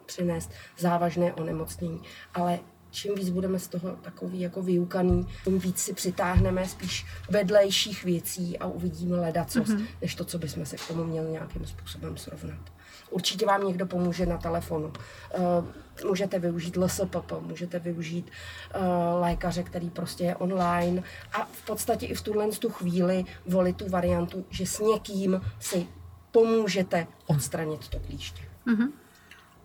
přinést 0.07 0.51
závažné 0.79 1.35
onemocnění. 1.35 2.01
Ale 2.35 2.59
čím 2.91 3.15
víc 3.15 3.31
budeme 3.31 3.59
z 3.59 3.69
toho 3.69 3.91
takový 3.91 4.41
jako 4.41 4.63
vyukaný, 4.63 5.27
tím 5.45 5.59
víc 5.59 5.79
si 5.79 5.93
přitáhneme 5.93 6.69
spíš 6.69 7.07
vedlejších 7.31 8.05
věcí 8.05 8.59
a 8.59 8.67
uvidíme 8.67 9.17
ledacos, 9.17 9.69
mm-hmm. 9.69 9.87
než 10.03 10.15
to, 10.15 10.25
co 10.25 10.39
bychom 10.39 10.67
se 10.67 10.77
k 10.77 10.89
tomu 10.89 11.05
měli 11.05 11.31
nějakým 11.31 11.67
způsobem 11.67 12.17
srovnat. 12.17 12.76
Určitě 13.11 13.47
vám 13.47 13.67
někdo 13.67 13.87
pomůže 13.87 14.27
na 14.27 14.39
telefonu. 14.39 14.93
Uh, 15.39 16.09
můžete 16.09 16.39
využít 16.39 16.77
LSPP, 16.77 17.33
můžete 17.41 17.79
využít 17.79 18.31
uh, 18.75 18.83
lékaře, 19.21 19.63
který 19.63 19.91
prostě 19.91 20.25
je 20.25 20.37
online 20.37 21.03
a 21.33 21.45
v 21.45 21.67
podstatě 21.67 22.07
i 22.07 22.15
v 22.15 22.23
tuhle 22.23 22.49
tu 22.49 22.71
chvíli 22.71 23.25
volit 23.47 23.77
tu 23.77 23.89
variantu, 23.89 24.45
že 24.51 24.67
s 24.67 24.79
někým 24.79 25.41
si 25.61 25.87
pomůžete 26.33 27.07
odstranit 27.27 27.89
to 27.89 27.99
klíště. 27.99 28.43
Mm-hmm. 28.67 28.89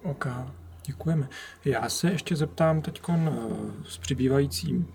OK, 0.03 0.27
děkujeme. 0.85 1.29
Já 1.65 1.89
se 1.89 2.11
ještě 2.11 2.35
zeptám 2.35 2.81
teď 2.81 3.01
s 3.87 3.97
přibývajícím, 3.97 4.87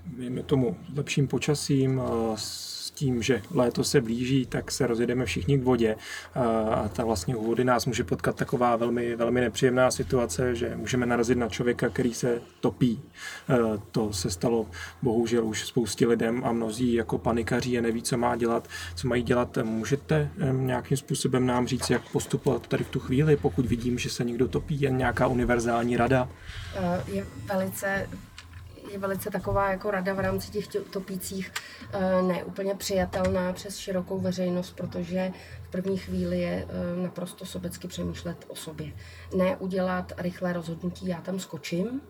tomu 0.47 0.77
lepším 0.97 1.29
počasím, 1.29 2.03
s 2.35 2.76
tím, 2.97 3.23
že 3.23 3.43
léto 3.51 3.85
se 3.85 4.01
blíží, 4.01 4.47
tak 4.47 4.73
se 4.73 4.87
rozjedeme 4.87 5.25
všichni 5.25 5.59
k 5.59 5.63
vodě 5.63 5.97
a 6.35 6.89
ta 6.89 7.05
vlastně 7.05 7.37
u 7.37 7.47
vody 7.47 7.65
nás 7.65 7.87
může 7.87 8.05
potkat 8.05 8.37
taková 8.37 8.77
velmi, 8.77 9.17
velmi 9.17 9.41
nepříjemná 9.41 9.91
situace, 9.91 10.55
že 10.55 10.77
můžeme 10.77 11.07
narazit 11.07 11.39
na 11.39 11.49
člověka, 11.49 11.89
který 11.89 12.15
se 12.15 12.41
topí. 12.61 13.03
To 13.91 14.13
se 14.13 14.31
stalo 14.31 14.67
bohužel 15.03 15.45
už 15.45 15.67
spoustě 15.67 16.07
lidem 16.07 16.45
a 16.45 16.53
mnozí 16.53 16.95
jako 16.95 17.19
panikaří 17.19 17.79
a 17.79 17.83
neví, 17.83 18.03
co 18.03 18.17
má 18.17 18.37
dělat, 18.37 18.69
co 18.95 19.09
mají 19.09 19.23
dělat. 19.23 19.59
Můžete 19.63 20.31
nějakým 20.53 20.97
způsobem 20.97 21.47
nám 21.47 21.67
říct, 21.67 21.91
jak 21.91 22.03
postupovat 22.13 22.67
tady 22.67 22.85
v 22.85 22.89
tu 22.89 23.01
chvíli, 23.01 23.37
pokud 23.37 23.67
vidím, 23.67 23.99
že 23.99 24.11
se 24.11 24.25
někdo 24.25 24.49
topí, 24.49 24.81
jen 24.81 24.97
nějaká 24.97 25.27
univerzální 25.27 25.97
rada? 25.97 26.29
Je 27.07 27.27
velice 27.49 28.09
je 28.93 28.99
velice 28.99 29.31
taková 29.31 29.71
jako 29.71 29.91
rada 29.91 30.15
v 30.15 30.21
rámci 30.21 30.51
těch 30.51 30.67
topících 30.91 31.53
eh, 31.93 32.23
neúplně 32.23 32.75
přijatelná 32.75 33.53
přes 33.53 33.77
širokou 33.77 34.21
veřejnost, 34.21 34.77
protože 34.77 35.33
v 35.63 35.71
první 35.71 35.97
chvíli 35.97 36.41
je 36.41 36.67
eh, 36.69 37.03
naprosto 37.03 37.47
sobecky 37.47 37.89
přemýšlet 37.89 38.45
o 38.49 38.57
sobě. 38.57 38.93
Ne 39.37 39.57
udělat 39.57 40.13
rychlé 40.19 40.53
rozhodnutí, 40.53 41.07
já 41.07 41.21
tam 41.21 41.39
skočím 41.39 42.01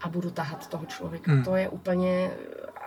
a 0.00 0.08
budu 0.08 0.30
tahat 0.30 0.66
toho 0.66 0.86
člověka. 0.86 1.32
Hmm. 1.32 1.44
To 1.44 1.56
je 1.56 1.68
úplně 1.68 2.30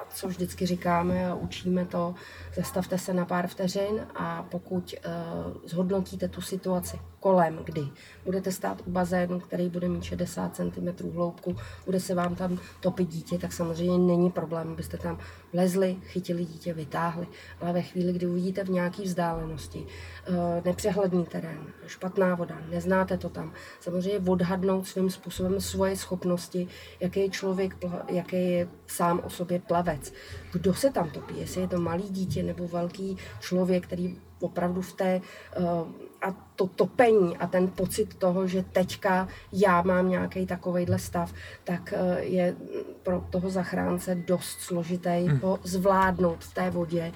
co 0.10 0.28
vždycky 0.28 0.66
říkáme 0.66 1.28
a 1.28 1.36
učíme 1.36 1.86
to, 1.86 2.16
zastavte 2.56 2.98
se 2.98 3.14
na 3.14 3.26
pár 3.26 3.48
vteřin 3.48 4.08
a 4.16 4.44
pokud 4.44 4.96
uh, 5.06 5.54
zhodnotíte 5.66 6.28
tu 6.28 6.42
situaci 6.42 7.00
kolem, 7.26 7.60
kdy 7.64 7.88
budete 8.26 8.52
stát 8.52 8.82
u 8.86 8.92
bazénu, 8.92 9.40
který 9.40 9.70
bude 9.70 9.90
mít 9.90 10.04
60 10.04 10.56
cm 10.56 11.10
hloubku, 11.14 11.56
bude 11.86 12.00
se 12.00 12.16
vám 12.16 12.36
tam 12.36 12.60
topit 12.80 13.10
dítě, 13.10 13.38
tak 13.38 13.54
samozřejmě 13.54 13.98
není 13.98 14.32
problém, 14.32 14.72
abyste 14.72 14.98
tam 14.98 15.18
vlezli, 15.54 15.98
chytili 16.04 16.46
dítě, 16.46 16.74
vytáhli. 16.74 17.28
Ale 17.62 17.74
ve 17.74 17.82
chvíli, 17.82 18.14
kdy 18.14 18.26
uvidíte 18.26 18.64
v 18.64 18.70
nějaké 18.70 19.04
vzdálenosti 19.04 19.80
uh, 19.80 20.36
nepřehledný 20.66 21.26
terén, 21.26 21.68
špatná 21.88 22.36
voda, 22.36 22.62
neznáte 22.70 23.18
to 23.18 23.30
tam, 23.30 23.54
samozřejmě 23.80 24.32
odhadnout 24.32 24.88
svým 24.88 25.10
způsobem 25.10 25.62
svoje 25.62 25.96
schopnosti, 25.96 26.68
jaký 27.00 27.20
je 27.20 27.30
člověk, 27.30 27.78
jaký 28.10 28.52
je 28.52 28.68
sám 28.88 29.22
o 29.24 29.30
sobě 29.30 29.60
plavec. 29.60 30.14
Kdo 30.52 30.74
se 30.74 30.92
tam 30.92 31.10
topí? 31.10 31.34
Jestli 31.38 31.62
je 31.62 31.68
to 31.68 31.80
malý 31.80 32.04
dítě 32.10 32.44
nebo 32.44 32.68
velký 32.68 33.18
člověk, 33.40 33.84
který 33.88 34.18
opravdu 34.40 34.82
v 34.82 34.94
té 34.94 35.22
uh, 35.58 35.88
a 36.26 36.34
to 36.56 36.68
topení 36.68 37.38
a 37.38 37.48
ten 37.48 37.68
pocit 37.68 38.14
toho, 38.14 38.48
že 38.48 38.64
teďka 38.64 39.28
já 39.54 39.82
mám 39.82 40.10
nějaký 40.10 40.46
takovejhle 40.46 41.00
stav, 41.00 41.34
tak 41.64 41.94
uh, 41.94 42.18
je 42.18 42.56
pro 43.04 43.24
toho 43.30 43.50
zachránce 43.50 44.16
dost 44.16 44.60
složitý 44.60 45.10
hmm. 45.28 45.40
ho 45.40 45.60
zvládnout 45.64 46.44
v 46.44 46.54
té 46.54 46.70
vodě, 46.70 47.12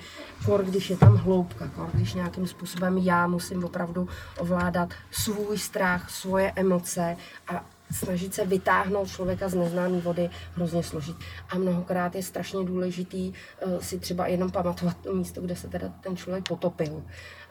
kor 0.45 0.63
když 0.63 0.89
je 0.89 0.97
tam 0.97 1.15
hloubka, 1.15 1.67
kor 1.67 1.89
když 1.93 2.13
nějakým 2.13 2.47
způsobem 2.47 2.97
já 2.97 3.27
musím 3.27 3.63
opravdu 3.63 4.07
ovládat 4.37 4.89
svůj 5.11 5.57
strach, 5.57 6.09
svoje 6.09 6.53
emoce 6.55 7.17
a 7.47 7.65
snažit 7.91 8.33
se 8.33 8.45
vytáhnout 8.45 9.07
člověka 9.07 9.49
z 9.49 9.55
neznámé 9.55 9.99
vody 9.99 10.29
hrozně 10.55 10.83
složit. 10.83 11.15
A 11.49 11.57
mnohokrát 11.57 12.15
je 12.15 12.23
strašně 12.23 12.65
důležitý 12.65 13.33
uh, 13.65 13.79
si 13.79 13.99
třeba 13.99 14.27
jenom 14.27 14.51
pamatovat 14.51 14.97
to 14.97 15.13
místo, 15.13 15.41
kde 15.41 15.55
se 15.55 15.67
teda 15.67 15.89
ten 16.01 16.17
člověk 16.17 16.47
potopil 16.47 17.03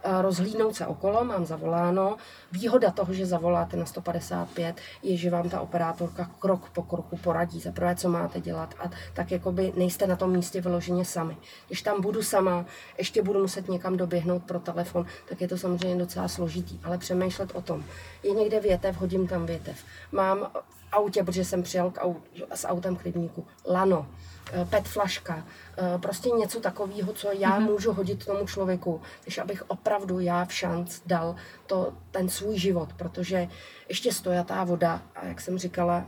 rozhlídnout 0.05 0.77
se 0.77 0.87
okolo, 0.87 1.25
mám 1.25 1.47
zavoláno. 1.47 2.17
Výhoda 2.53 2.91
toho, 2.91 3.13
že 3.13 3.27
zavoláte 3.27 3.77
na 3.77 3.87
155, 3.87 4.77
je, 5.03 5.17
že 5.17 5.31
vám 5.31 5.49
ta 5.49 5.61
operátorka 5.61 6.31
krok 6.39 6.71
po 6.71 6.83
kroku 6.83 7.17
poradí, 7.17 7.61
za 7.61 7.73
prvé, 7.73 7.97
co 7.97 8.09
máte 8.09 8.41
dělat 8.41 8.75
a 8.79 8.91
tak 9.15 9.31
jakoby 9.31 9.73
nejste 9.77 10.07
na 10.07 10.17
tom 10.17 10.31
místě 10.31 10.61
vyloženě 10.61 11.05
sami. 11.05 11.37
Když 11.67 11.83
tam 11.83 12.01
budu 12.01 12.23
sama, 12.23 12.65
ještě 12.99 13.23
budu 13.23 13.41
muset 13.41 13.69
někam 13.69 13.97
doběhnout 13.97 14.43
pro 14.43 14.61
telefon, 14.61 15.07
tak 15.29 15.41
je 15.41 15.49
to 15.49 15.59
samozřejmě 15.59 15.97
docela 15.97 16.29
složitý, 16.29 16.81
ale 16.85 16.99
přemýšlet 16.99 17.51
o 17.55 17.63
tom. 17.63 17.85
Je 18.23 18.31
někde 18.31 18.61
větev, 18.61 18.97
hodím 18.97 19.27
tam 19.27 19.47
větev. 19.47 19.77
Mám 20.13 20.51
v 20.69 20.89
autě, 20.93 21.25
protože 21.25 21.45
jsem 21.45 21.63
přijel 21.63 21.91
k 21.91 22.01
aut, 22.01 22.23
s 22.55 22.67
autem 22.67 22.97
k 22.97 23.05
rybníku, 23.05 23.47
lano 23.67 24.07
Eh, 24.53 24.65
PET 24.65 24.89
flaška, 24.89 25.45
eh, 25.79 25.99
prostě 25.99 26.31
něco 26.31 26.61
takového, 26.61 27.13
co 27.13 27.29
já 27.33 27.61
mm-hmm. 27.61 27.71
můžu 27.71 27.93
hodit 27.93 28.25
tomu 28.25 28.47
člověku, 28.47 29.01
než 29.27 29.39
abych 29.39 29.63
opravdu 29.89 30.21
já 30.21 30.45
v 30.45 30.53
šanc 30.53 31.01
dal 31.07 31.35
to, 31.67 31.93
ten 32.11 32.29
svůj 32.29 32.59
život, 32.59 32.93
protože 32.93 33.49
ještě 33.89 34.13
stojatá 34.13 34.65
voda 34.65 35.03
a 35.15 35.27
jak 35.27 35.41
jsem 35.41 35.59
říkala, 35.59 36.05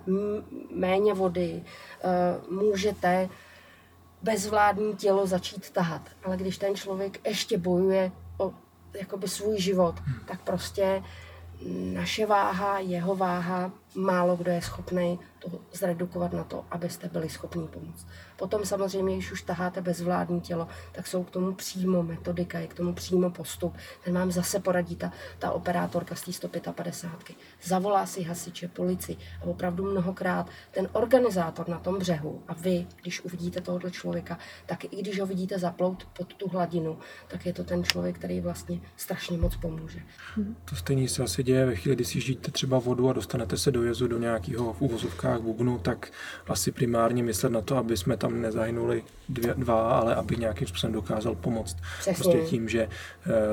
méně 0.74 1.14
vody 1.14 1.64
eh, 1.64 2.08
můžete 2.50 3.28
bezvládní 4.22 4.96
tělo 4.96 5.26
začít 5.26 5.70
tahat, 5.70 6.02
ale 6.24 6.36
když 6.36 6.58
ten 6.58 6.76
člověk 6.76 7.26
ještě 7.26 7.58
bojuje 7.58 8.12
o 8.38 8.52
jakoby 9.00 9.28
svůj 9.28 9.60
život, 9.60 9.94
mm. 10.06 10.14
tak 10.26 10.40
prostě 10.40 11.02
naše 11.92 12.26
váha, 12.26 12.78
jeho 12.78 13.16
váha, 13.16 13.72
málo 13.94 14.36
kdo 14.36 14.50
je 14.50 14.62
schopný 14.62 15.18
to 15.40 15.60
zredukovat 15.72 16.32
na 16.32 16.44
to, 16.44 16.64
abyste 16.70 17.08
byli 17.08 17.28
schopni 17.28 17.68
pomoct. 17.68 18.06
Potom 18.36 18.64
samozřejmě, 18.64 19.14
když 19.14 19.32
už 19.32 19.42
taháte 19.42 19.80
bezvládní 19.80 20.40
tělo, 20.40 20.68
tak 20.92 21.06
jsou 21.06 21.24
k 21.24 21.30
tomu 21.30 21.52
přímo 21.52 22.02
metodika, 22.02 22.58
je 22.58 22.66
k 22.66 22.74
tomu 22.74 22.94
přímo 22.94 23.30
postup. 23.30 23.76
Ten 24.04 24.14
vám 24.14 24.32
zase 24.32 24.60
poradí 24.60 24.96
ta, 24.96 25.12
ta 25.38 25.50
operátorka 25.50 26.14
z 26.14 26.22
té 26.22 26.32
155. 26.32 27.36
Zavolá 27.62 28.06
si 28.06 28.22
hasiče, 28.22 28.68
policii 28.68 29.16
a 29.42 29.44
opravdu 29.44 29.90
mnohokrát 29.90 30.48
ten 30.70 30.88
organizátor 30.92 31.68
na 31.68 31.78
tom 31.78 31.98
břehu 31.98 32.42
a 32.48 32.54
vy, 32.54 32.86
když 33.02 33.20
uvidíte 33.20 33.60
tohoto 33.60 33.90
člověka, 33.90 34.38
tak 34.66 34.84
i 34.84 34.96
když 35.02 35.20
ho 35.20 35.26
vidíte 35.26 35.58
zaplout 35.58 36.04
pod 36.04 36.34
tu 36.34 36.48
hladinu, 36.48 36.98
tak 37.28 37.46
je 37.46 37.52
to 37.52 37.64
ten 37.64 37.84
člověk, 37.84 38.18
který 38.18 38.40
vlastně 38.40 38.80
strašně 38.96 39.38
moc 39.38 39.56
pomůže. 39.56 40.00
To 40.64 40.76
stejně 40.76 41.08
se 41.08 41.22
asi 41.22 41.42
děje 41.42 41.66
ve 41.66 41.76
chvíli, 41.76 41.96
kdy 41.96 42.04
si 42.04 42.20
žijete 42.20 42.50
třeba 42.50 42.78
vodu 42.78 43.08
a 43.08 43.12
dostanete 43.12 43.56
se 43.56 43.70
do 43.70 43.79
jezu 43.82 44.08
do 44.08 44.18
nějakého 44.18 44.72
v 44.72 44.80
úvozovkách 44.80 45.40
bubnu, 45.40 45.78
tak 45.78 46.12
asi 46.46 46.72
primárně 46.72 47.22
myslet 47.22 47.50
na 47.50 47.60
to, 47.60 47.76
aby 47.76 47.96
jsme 47.96 48.16
tam 48.16 48.40
nezahynuli 48.40 49.04
dvě, 49.28 49.54
dva, 49.54 49.98
ale 49.98 50.14
aby 50.14 50.36
nějakým 50.36 50.66
způsobem 50.66 50.94
dokázal 50.94 51.34
pomoct. 51.34 51.76
Přesně. 51.98 52.22
Prostě 52.22 52.38
tím, 52.50 52.68
že 52.68 52.82
e, 52.82 52.88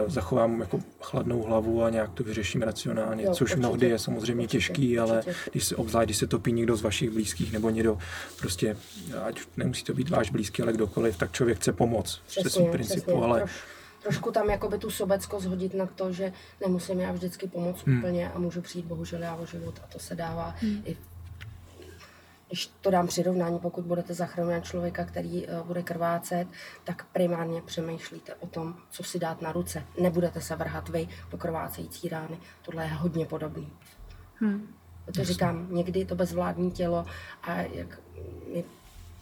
zachovám 0.07 0.59
jako 0.59 0.79
chladnou 1.01 1.41
hlavu 1.41 1.83
a 1.83 1.89
nějak 1.89 2.11
to 2.13 2.23
vyřeším 2.23 2.61
racionálně, 2.61 3.23
jo, 3.23 3.33
což 3.33 3.41
určitě, 3.41 3.59
mnohdy 3.59 3.89
je 3.89 3.99
samozřejmě 3.99 4.43
určitě, 4.43 4.57
těžký, 4.57 4.99
ale 4.99 5.17
určitě. 5.17 5.35
když 5.51 5.63
se 5.63 5.75
obzvlášť, 5.75 6.07
když 6.07 6.17
se 6.17 6.27
topí 6.27 6.51
někdo 6.51 6.75
z 6.75 6.81
vašich 6.81 7.09
blízkých 7.09 7.51
nebo 7.53 7.69
někdo 7.69 7.97
prostě, 8.39 8.77
ať 9.23 9.39
nemusí 9.57 9.83
to 9.83 9.93
být 9.93 10.09
váš 10.09 10.31
blízký, 10.31 10.61
ale 10.61 10.73
kdokoliv, 10.73 11.17
tak 11.17 11.31
člověk 11.31 11.57
chce 11.57 11.73
pomoct 11.73 12.21
přesně, 12.27 12.49
svým 12.49 12.71
principu, 12.71 13.01
přesně. 13.01 13.23
ale 13.23 13.45
trošku 14.07 14.31
tam 14.31 14.49
jakoby 14.49 14.77
tu 14.77 14.89
sobecko 14.89 15.39
zhodit 15.39 15.73
na 15.73 15.85
to, 15.85 16.13
že 16.13 16.33
nemusím 16.61 16.99
já 16.99 17.11
vždycky 17.11 17.47
pomoct 17.47 17.85
hmm. 17.85 17.97
úplně 17.97 18.31
a 18.31 18.39
můžu 18.39 18.61
přijít 18.61 18.85
bohužel 18.85 19.21
já 19.21 19.35
o 19.35 19.45
život 19.45 19.79
a 19.83 19.87
to 19.87 19.99
se 19.99 20.15
dává 20.15 20.55
hmm. 20.59 20.81
i 20.85 20.97
když 22.47 22.69
to 22.81 22.91
dám 22.91 23.07
přirovnání, 23.07 23.59
pokud 23.59 23.85
budete 23.85 24.13
zachraňovat 24.13 24.65
člověka, 24.65 25.05
který 25.05 25.47
uh, 25.47 25.67
bude 25.67 25.83
krvácet, 25.83 26.47
tak 26.83 27.05
primárně 27.05 27.61
přemýšlíte 27.61 28.35
o 28.35 28.47
tom, 28.47 28.75
co 28.89 29.03
si 29.03 29.19
dát 29.19 29.41
na 29.41 29.51
ruce. 29.51 29.83
Nebudete 30.01 30.41
se 30.41 30.55
vrhat 30.55 30.89
vy 30.89 31.07
do 31.31 31.37
krvácející 31.37 32.09
rány. 32.09 32.39
Tohle 32.61 32.83
je 32.83 32.89
hodně 32.89 33.25
podobný. 33.25 33.71
Hmm. 34.35 34.67
To 35.15 35.23
říkám, 35.23 35.67
někdy 35.69 36.05
to 36.05 36.15
bezvládní 36.15 36.71
tělo 36.71 37.05
a 37.43 37.55
jak 37.55 37.99
my 38.53 38.63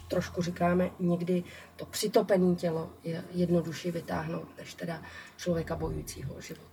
trošku 0.08 0.42
říkáme, 0.42 0.90
někdy 1.00 1.44
to 1.76 1.86
přitopené 1.86 2.56
tělo 2.56 2.90
je 3.04 3.24
jednodušší 3.32 3.92
vytáhnout, 3.92 4.48
než 4.58 4.74
teda 4.74 5.02
člověka 5.38 5.76
bojujícího 5.76 6.34
o 6.34 6.42
život. 6.42 6.72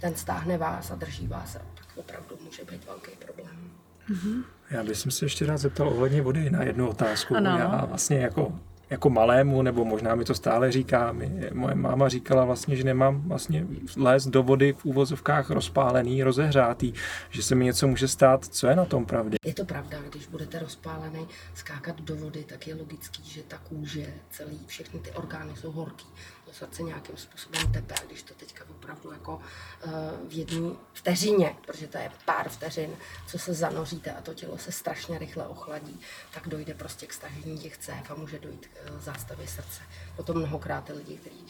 Ten 0.00 0.14
stáhne 0.14 0.58
vás 0.58 0.90
a 0.90 0.94
drží 0.94 1.26
vás 1.26 1.56
a 1.56 1.58
tak 1.58 1.86
opravdu 1.96 2.38
může 2.44 2.64
být 2.64 2.86
velký 2.86 3.10
problém. 3.10 3.70
Mm-hmm. 4.10 4.44
Já 4.70 4.84
bych 4.84 4.96
se 4.96 5.24
ještě 5.24 5.46
rád 5.46 5.56
zeptal 5.56 5.88
ohledně 5.88 6.22
vody 6.22 6.50
na 6.50 6.62
jednu 6.62 6.88
otázku. 6.88 7.36
Ano. 7.36 7.58
Já 7.58 7.84
vlastně 7.84 8.18
jako 8.18 8.60
jako 8.90 9.10
malému, 9.10 9.62
nebo 9.62 9.84
možná 9.84 10.14
mi 10.14 10.24
to 10.24 10.34
stále 10.34 10.72
říká, 10.72 11.12
mi, 11.12 11.50
moje 11.52 11.74
máma 11.74 12.08
říkala 12.08 12.44
vlastně, 12.44 12.76
že 12.76 12.84
nemám 12.84 13.22
vlastně 13.28 13.66
lézt 13.96 14.28
do 14.28 14.42
vody 14.42 14.72
v 14.72 14.84
úvozovkách 14.84 15.50
rozpálený, 15.50 16.22
rozehřátý, 16.22 16.92
že 17.30 17.42
se 17.42 17.54
mi 17.54 17.64
něco 17.64 17.88
může 17.88 18.08
stát. 18.08 18.44
Co 18.44 18.66
je 18.66 18.76
na 18.76 18.84
tom 18.84 19.06
pravdy? 19.06 19.36
Je 19.44 19.54
to 19.54 19.64
pravda, 19.64 19.98
když 20.10 20.26
budete 20.26 20.58
rozpálený, 20.58 21.28
skákat 21.54 22.00
do 22.00 22.16
vody, 22.16 22.44
tak 22.48 22.66
je 22.66 22.74
logický, 22.74 23.22
že 23.24 23.42
ta 23.42 23.58
kůže, 23.58 24.06
celý, 24.30 24.60
všechny 24.66 25.00
ty 25.00 25.10
orgány 25.10 25.52
jsou 25.56 25.72
horký, 25.72 26.06
to 26.48 26.54
srdce 26.54 26.82
nějakým 26.82 27.16
způsobem 27.16 27.72
tepe, 27.72 27.94
když 28.06 28.22
to 28.22 28.34
teďka 28.34 28.64
opravdu 28.70 29.12
jako 29.12 29.36
uh, 29.36 29.92
v 30.28 30.32
jedné 30.32 30.70
vteřině, 30.92 31.56
protože 31.66 31.86
to 31.86 31.98
je 31.98 32.10
pár 32.24 32.48
vteřin, 32.48 32.96
co 33.26 33.38
se 33.38 33.54
zanoříte 33.54 34.12
a 34.12 34.20
to 34.20 34.34
tělo 34.34 34.58
se 34.58 34.72
strašně 34.72 35.18
rychle 35.18 35.46
ochladí, 35.46 36.00
tak 36.34 36.48
dojde 36.48 36.74
prostě 36.74 37.06
k 37.06 37.12
stažení 37.12 37.58
těch 37.58 37.78
cév 37.78 38.10
a 38.10 38.14
může 38.14 38.38
dojít 38.38 38.66
k 38.66 38.90
uh, 38.90 39.00
zástavě 39.00 39.48
srdce. 39.48 39.82
Potom 40.16 40.38
mnohokrát 40.38 40.84
ty 40.84 40.92
lidi, 40.92 41.16
kteří 41.16 41.46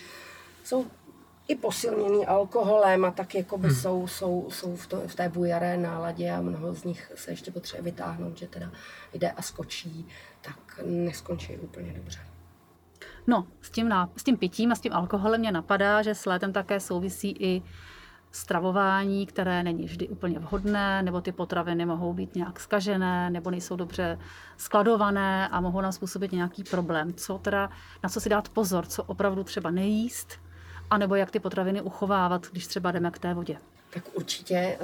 jsou 0.65 0.87
i 1.49 1.55
posilněný 1.55 2.27
alkoholem 2.27 3.05
a 3.05 3.11
tak 3.11 3.35
jako 3.35 3.59
by 3.59 3.69
hmm. 3.69 3.77
jsou, 3.77 4.09
jsou, 4.09 4.49
jsou 4.51 4.77
v, 4.77 4.87
to, 4.87 5.09
v 5.09 5.15
té 5.15 5.29
bujaré 5.29 5.77
náladě 5.77 6.31
a 6.31 6.41
mnoho 6.41 6.75
z 6.75 6.85
nich 6.85 7.13
se 7.15 7.31
ještě 7.31 7.51
potřebuje 7.51 7.93
vytáhnout, 7.93 8.39
že 8.39 8.47
teda 8.47 8.73
jde 9.13 9.31
a 9.31 9.43
skočí, 9.43 10.09
tak 10.41 10.81
neskončí 10.85 11.57
úplně 11.57 11.93
dobře. 11.93 12.21
No, 13.29 13.47
s 13.61 13.71
tím, 13.71 13.89
na, 13.89 14.11
s 14.17 14.25
tím 14.25 14.37
pitím 14.37 14.73
a 14.73 14.75
s 14.75 14.81
tím 14.81 14.93
alkoholem 14.93 15.41
mě 15.41 15.53
napadá, 15.53 16.03
že 16.03 16.15
s 16.15 16.27
létem 16.27 16.53
také 16.53 16.81
souvisí 16.81 17.37
i 17.39 17.63
stravování, 18.33 19.27
které 19.27 19.63
není 19.63 19.85
vždy 19.85 20.09
úplně 20.09 20.39
vhodné, 20.39 21.03
nebo 21.03 21.21
ty 21.21 21.33
potraviny 21.33 21.87
mohou 21.87 22.13
být 22.13 22.35
nějak 22.35 22.61
skažené, 22.61 23.31
nebo 23.31 23.51
nejsou 23.51 23.77
dobře 23.77 24.19
skladované 24.57 25.49
a 25.49 25.61
mohou 25.61 25.81
nám 25.81 25.93
způsobit 25.93 26.33
nějaký 26.33 26.65
problém. 26.65 27.15
Co 27.15 27.39
teda, 27.39 27.71
na 28.03 28.09
co 28.09 28.21
si 28.21 28.29
dát 28.29 28.49
pozor, 28.49 28.87
co 28.87 29.03
opravdu 29.03 29.45
třeba 29.45 29.71
nejíst, 29.71 30.41
anebo 30.91 31.15
jak 31.15 31.31
ty 31.31 31.41
potraviny 31.41 31.83
uchovávat, 31.83 32.47
když 32.53 32.67
třeba 32.67 32.93
jdeme 32.93 33.11
k 33.11 33.19
té 33.19 33.35
vodě. 33.35 33.57
Tak 33.91 34.05
určitě, 34.15 34.55
eh, 34.55 34.79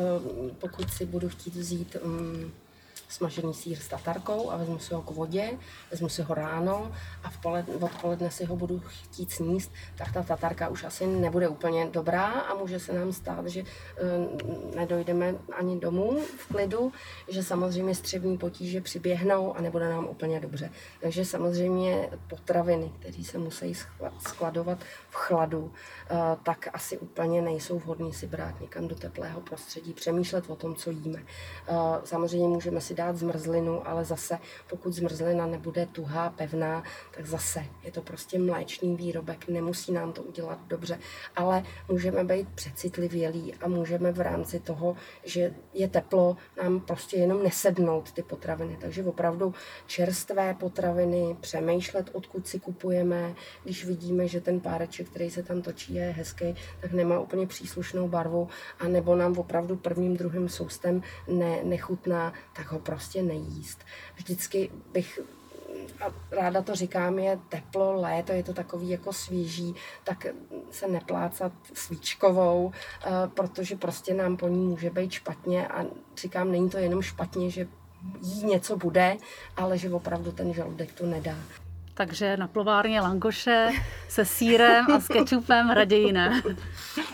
pokud 0.59 0.91
si 0.91 1.07
budu 1.07 1.29
chtít 1.29 1.55
vzít 1.55 1.97
mm, 2.05 2.53
smažený 3.15 3.55
sír 3.55 3.79
s 3.79 3.89
tatarkou 3.89 4.51
a 4.51 4.57
vezmu 4.57 4.79
si 4.79 4.95
ho 4.95 5.03
k 5.03 5.11
vodě, 5.11 5.59
vezmu 5.91 6.09
si 6.09 6.23
ho 6.23 6.35
ráno 6.35 6.93
a 7.23 7.31
v 7.31 7.39
poled, 7.39 7.67
odpoledne 7.81 8.31
si 8.31 8.45
ho 8.45 8.57
budu 8.57 8.83
chtít 8.85 9.31
sníst, 9.31 9.73
tak 9.97 10.13
ta 10.13 10.23
tatarka 10.23 10.69
už 10.69 10.85
asi 10.85 11.07
nebude 11.07 11.49
úplně 11.49 11.87
dobrá 11.87 12.27
a 12.27 12.55
může 12.55 12.81
se 12.81 12.93
nám 12.93 13.13
stát, 13.13 13.47
že 13.47 13.63
uh, 13.63 14.77
nedojdeme 14.77 15.35
ani 15.59 15.81
domů 15.81 16.21
v 16.39 16.47
klidu, 16.47 16.93
že 17.29 17.43
samozřejmě 17.43 17.95
střevní 17.95 18.39
potíže 18.39 18.81
přiběhnou 18.81 19.57
a 19.57 19.61
nebude 19.61 19.89
nám 19.89 20.07
úplně 20.07 20.41
dobře. 20.41 20.71
Takže 21.01 21.25
samozřejmě 21.25 22.11
potraviny, 22.29 22.93
které 22.99 23.25
se 23.25 23.39
musí 23.39 23.75
skladovat 24.19 24.79
v 25.11 25.15
chladu, 25.15 25.63
uh, 25.63 25.71
tak 26.43 26.69
asi 26.73 26.99
úplně 26.99 27.43
nejsou 27.43 27.79
vhodné 27.79 28.13
si 28.13 28.27
brát 28.27 28.61
někam 28.61 28.89
do 28.89 28.95
teplého 28.95 29.41
prostředí, 29.41 29.93
přemýšlet 29.93 30.45
o 30.49 30.57
tom, 30.57 30.75
co 30.75 30.91
jíme. 30.91 31.19
Uh, 31.19 31.77
samozřejmě 32.05 32.49
můžeme 32.49 32.81
si 32.81 32.95
dát 32.95 33.04
zmrzlinu, 33.13 33.89
ale 33.89 34.05
zase 34.05 34.39
pokud 34.71 34.93
zmrzlina 34.93 35.47
nebude 35.47 35.87
tuhá, 35.87 36.31
pevná, 36.31 36.83
tak 37.17 37.27
zase 37.27 37.65
je 37.83 37.93
to 37.93 38.03
prostě 38.03 38.39
mléčný 38.39 38.97
výrobek, 38.97 39.49
nemusí 39.49 39.93
nám 39.93 40.13
to 40.13 40.23
udělat 40.23 40.59
dobře, 40.67 40.99
ale 41.37 41.63
můžeme 41.89 42.25
být 42.25 42.49
přecitlivělí 42.55 43.55
a 43.55 43.69
můžeme 43.69 44.13
v 44.13 44.21
rámci 44.21 44.61
toho, 44.61 44.97
že 45.25 45.55
je 45.73 45.89
teplo, 45.89 46.37
nám 46.63 46.81
prostě 46.81 47.17
jenom 47.17 47.43
nesednout 47.43 48.13
ty 48.13 48.23
potraviny. 48.23 48.79
Takže 48.81 49.05
opravdu 49.05 49.55
čerstvé 49.87 50.55
potraviny, 50.55 51.37
přemýšlet, 51.41 52.11
odkud 52.13 52.49
si 52.49 52.61
kupujeme, 52.61 53.35
když 53.65 53.85
vidíme, 53.85 54.29
že 54.29 54.41
ten 54.41 54.61
páreček, 54.61 55.09
který 55.09 55.31
se 55.31 55.43
tam 55.43 55.63
točí, 55.63 55.95
je 55.95 56.11
hezký, 56.11 56.55
tak 56.81 56.93
nemá 56.93 57.21
úplně 57.21 57.47
příslušnou 57.47 58.09
barvu, 58.09 58.49
a 58.81 58.89
nebo 58.89 59.17
nám 59.17 59.39
opravdu 59.39 59.77
prvním, 59.77 60.17
druhým 60.17 60.49
soustem 60.49 61.03
ne, 61.29 61.65
nechutná, 61.65 62.33
tak 62.57 62.73
ho 62.73 62.79
prostě 62.85 63.23
nejíst. 63.23 63.85
Vždycky 64.17 64.71
bych 64.93 65.21
a 66.01 66.13
ráda 66.31 66.63
to 66.63 66.75
říkám, 66.75 67.19
je 67.19 67.39
teplo, 67.49 68.01
léto, 68.01 68.33
je 68.33 68.43
to 68.43 68.55
takový 68.55 68.91
jako 68.91 69.13
svěží, 69.13 69.75
tak 70.05 70.27
se 70.71 70.89
neplácat 70.89 71.53
svíčkovou, 71.75 72.73
eh, 72.73 73.11
protože 73.35 73.77
prostě 73.77 74.15
nám 74.15 74.37
po 74.37 74.49
ní 74.49 74.67
může 74.67 74.91
být 74.91 75.13
špatně 75.13 75.69
a 75.69 75.85
říkám, 76.17 76.53
není 76.53 76.71
to 76.71 76.79
jenom 76.79 77.03
špatně, 77.03 77.51
že 77.51 77.69
jí 78.23 78.45
něco 78.45 78.77
bude, 78.77 79.17
ale 79.57 79.79
že 79.79 79.91
opravdu 79.91 80.33
ten 80.33 80.55
žaludek 80.55 80.93
to 80.93 81.07
nedá 81.07 81.37
takže 81.95 82.37
na 82.37 82.49
plovárně 82.49 83.01
langoše 83.01 83.71
se 84.09 84.25
sírem 84.25 84.87
a 84.93 85.01
s 85.01 85.09
kečupem 85.09 85.71
raději 85.71 86.13
ne. 86.13 86.43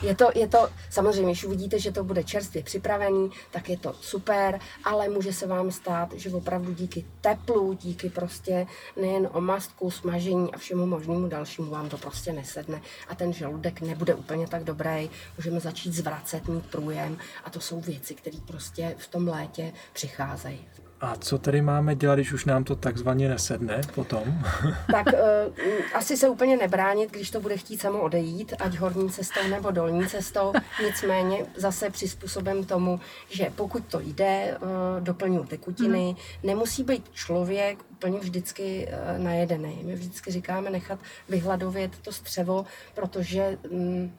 Je 0.02 0.14
to, 0.14 0.30
je 0.34 0.48
to, 0.48 0.68
samozřejmě, 0.90 1.32
když 1.32 1.44
uvidíte, 1.44 1.78
že 1.78 1.92
to 1.92 2.04
bude 2.04 2.24
čerstvě 2.24 2.62
připravený, 2.62 3.30
tak 3.50 3.68
je 3.68 3.78
to 3.78 3.94
super, 4.00 4.60
ale 4.84 5.08
může 5.08 5.32
se 5.32 5.46
vám 5.46 5.70
stát, 5.70 6.12
že 6.12 6.30
opravdu 6.30 6.72
díky 6.72 7.04
teplu, 7.20 7.72
díky 7.72 8.10
prostě 8.10 8.66
nejen 9.00 9.28
o 9.32 9.40
mastku, 9.40 9.90
smažení 9.90 10.54
a 10.54 10.58
všemu 10.58 10.86
možnému 10.86 11.28
dalšímu 11.28 11.70
vám 11.70 11.88
to 11.88 11.98
prostě 11.98 12.32
nesedne 12.32 12.80
a 13.08 13.14
ten 13.14 13.32
žaludek 13.32 13.80
nebude 13.80 14.14
úplně 14.14 14.46
tak 14.48 14.64
dobrý, 14.64 15.10
můžeme 15.36 15.60
začít 15.60 15.94
zvracet, 15.94 16.48
mít 16.48 16.66
průjem 16.66 17.18
a 17.44 17.50
to 17.50 17.60
jsou 17.60 17.80
věci, 17.80 18.14
které 18.14 18.38
prostě 18.46 18.94
v 18.98 19.06
tom 19.06 19.28
létě 19.28 19.72
přicházejí. 19.92 20.66
A 21.00 21.16
co 21.16 21.38
tedy 21.38 21.62
máme 21.62 21.94
dělat, 21.94 22.14
když 22.14 22.32
už 22.32 22.44
nám 22.44 22.64
to 22.64 22.76
takzvaně 22.76 23.28
nesedne 23.28 23.80
potom? 23.94 24.22
tak 24.92 25.06
uh, 25.06 25.52
asi 25.94 26.16
se 26.16 26.28
úplně 26.28 26.56
nebránit, 26.56 27.10
když 27.10 27.30
to 27.30 27.40
bude 27.40 27.56
chtít 27.56 27.80
samo 27.80 28.00
odejít, 28.00 28.54
ať 28.58 28.78
horní 28.78 29.10
cestou 29.10 29.48
nebo 29.50 29.70
dolní 29.70 30.06
cestou. 30.06 30.52
Nicméně 30.84 31.46
zase 31.56 31.90
přizpůsobem 31.90 32.64
tomu, 32.64 33.00
že 33.30 33.52
pokud 33.56 33.84
to 33.84 34.00
jde, 34.00 34.58
uh, 34.62 34.68
doplňují 35.04 35.46
tekutiny. 35.46 36.04
Hmm. 36.04 36.16
Nemusí 36.42 36.84
být 36.84 37.10
člověk 37.12 37.78
úplně 37.90 38.18
vždycky 38.18 38.88
uh, 38.88 39.24
najedený. 39.24 39.80
My 39.84 39.94
vždycky 39.94 40.30
říkáme 40.30 40.70
nechat 40.70 40.98
vyhladovět 41.28 41.98
to 41.98 42.12
střevo, 42.12 42.66
protože 42.94 43.58
um, 43.70 44.12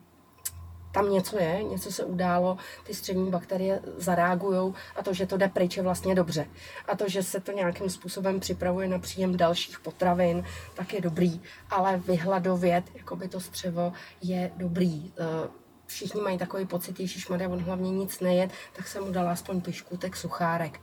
tam 0.92 1.12
něco 1.12 1.38
je, 1.38 1.64
něco 1.64 1.92
se 1.92 2.06
událo, 2.06 2.58
ty 2.84 2.94
střední 2.94 3.32
bakterie 3.32 3.82
zareagují 3.98 4.74
a 4.96 5.04
to, 5.04 5.14
že 5.14 5.26
to 5.26 5.38
jde 5.38 5.48
pryč, 5.48 5.78
je 5.78 5.84
vlastně 5.84 6.16
dobře. 6.16 6.46
A 6.88 6.96
to, 6.96 7.10
že 7.10 7.24
se 7.24 7.40
to 7.40 7.52
nějakým 7.52 7.90
způsobem 7.90 8.40
připravuje 8.40 8.88
na 8.88 9.00
příjem 9.00 9.38
dalších 9.38 9.80
potravin, 9.80 10.44
tak 10.74 10.94
je 10.94 11.02
dobrý. 11.02 11.42
Ale 11.70 11.98
vyhladovět, 11.98 12.84
jako 12.96 13.16
by 13.16 13.28
to 13.28 13.40
střevo, 13.40 13.94
je 14.22 14.52
dobrý. 14.58 15.12
Všichni 15.94 16.22
mají 16.22 16.38
takový 16.38 16.66
pocit, 16.66 17.00
Ježíš 17.00 17.28
Maria, 17.28 17.50
on 17.50 17.60
hlavně 17.60 17.92
nic 17.92 18.20
nejet, 18.20 18.52
tak 18.74 18.88
jsem 18.88 19.04
mu 19.04 19.12
dala 19.12 19.32
aspoň 19.32 19.62
piškutek 19.62 20.16
suchárek 20.16 20.80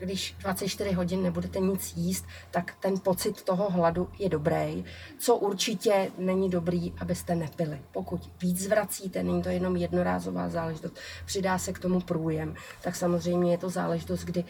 když 0.00 0.34
24 0.38 0.92
hodin 0.92 1.22
nebudete 1.22 1.60
nic 1.60 1.92
jíst, 1.96 2.24
tak 2.50 2.74
ten 2.80 2.98
pocit 2.98 3.42
toho 3.42 3.70
hladu 3.70 4.08
je 4.18 4.28
dobrý. 4.28 4.84
Co 5.18 5.36
určitě 5.36 6.10
není 6.18 6.50
dobrý, 6.50 6.92
abyste 6.98 7.34
nepili. 7.34 7.80
Pokud 7.92 8.30
víc 8.42 8.60
zvracíte, 8.60 9.22
není 9.22 9.42
to 9.42 9.48
jenom 9.48 9.76
jednorázová 9.76 10.48
záležitost, 10.48 10.98
přidá 11.26 11.58
se 11.58 11.72
k 11.72 11.78
tomu 11.78 12.00
průjem, 12.00 12.54
tak 12.82 12.96
samozřejmě 12.96 13.50
je 13.50 13.58
to 13.58 13.70
záležitost, 13.70 14.24
kdy 14.24 14.44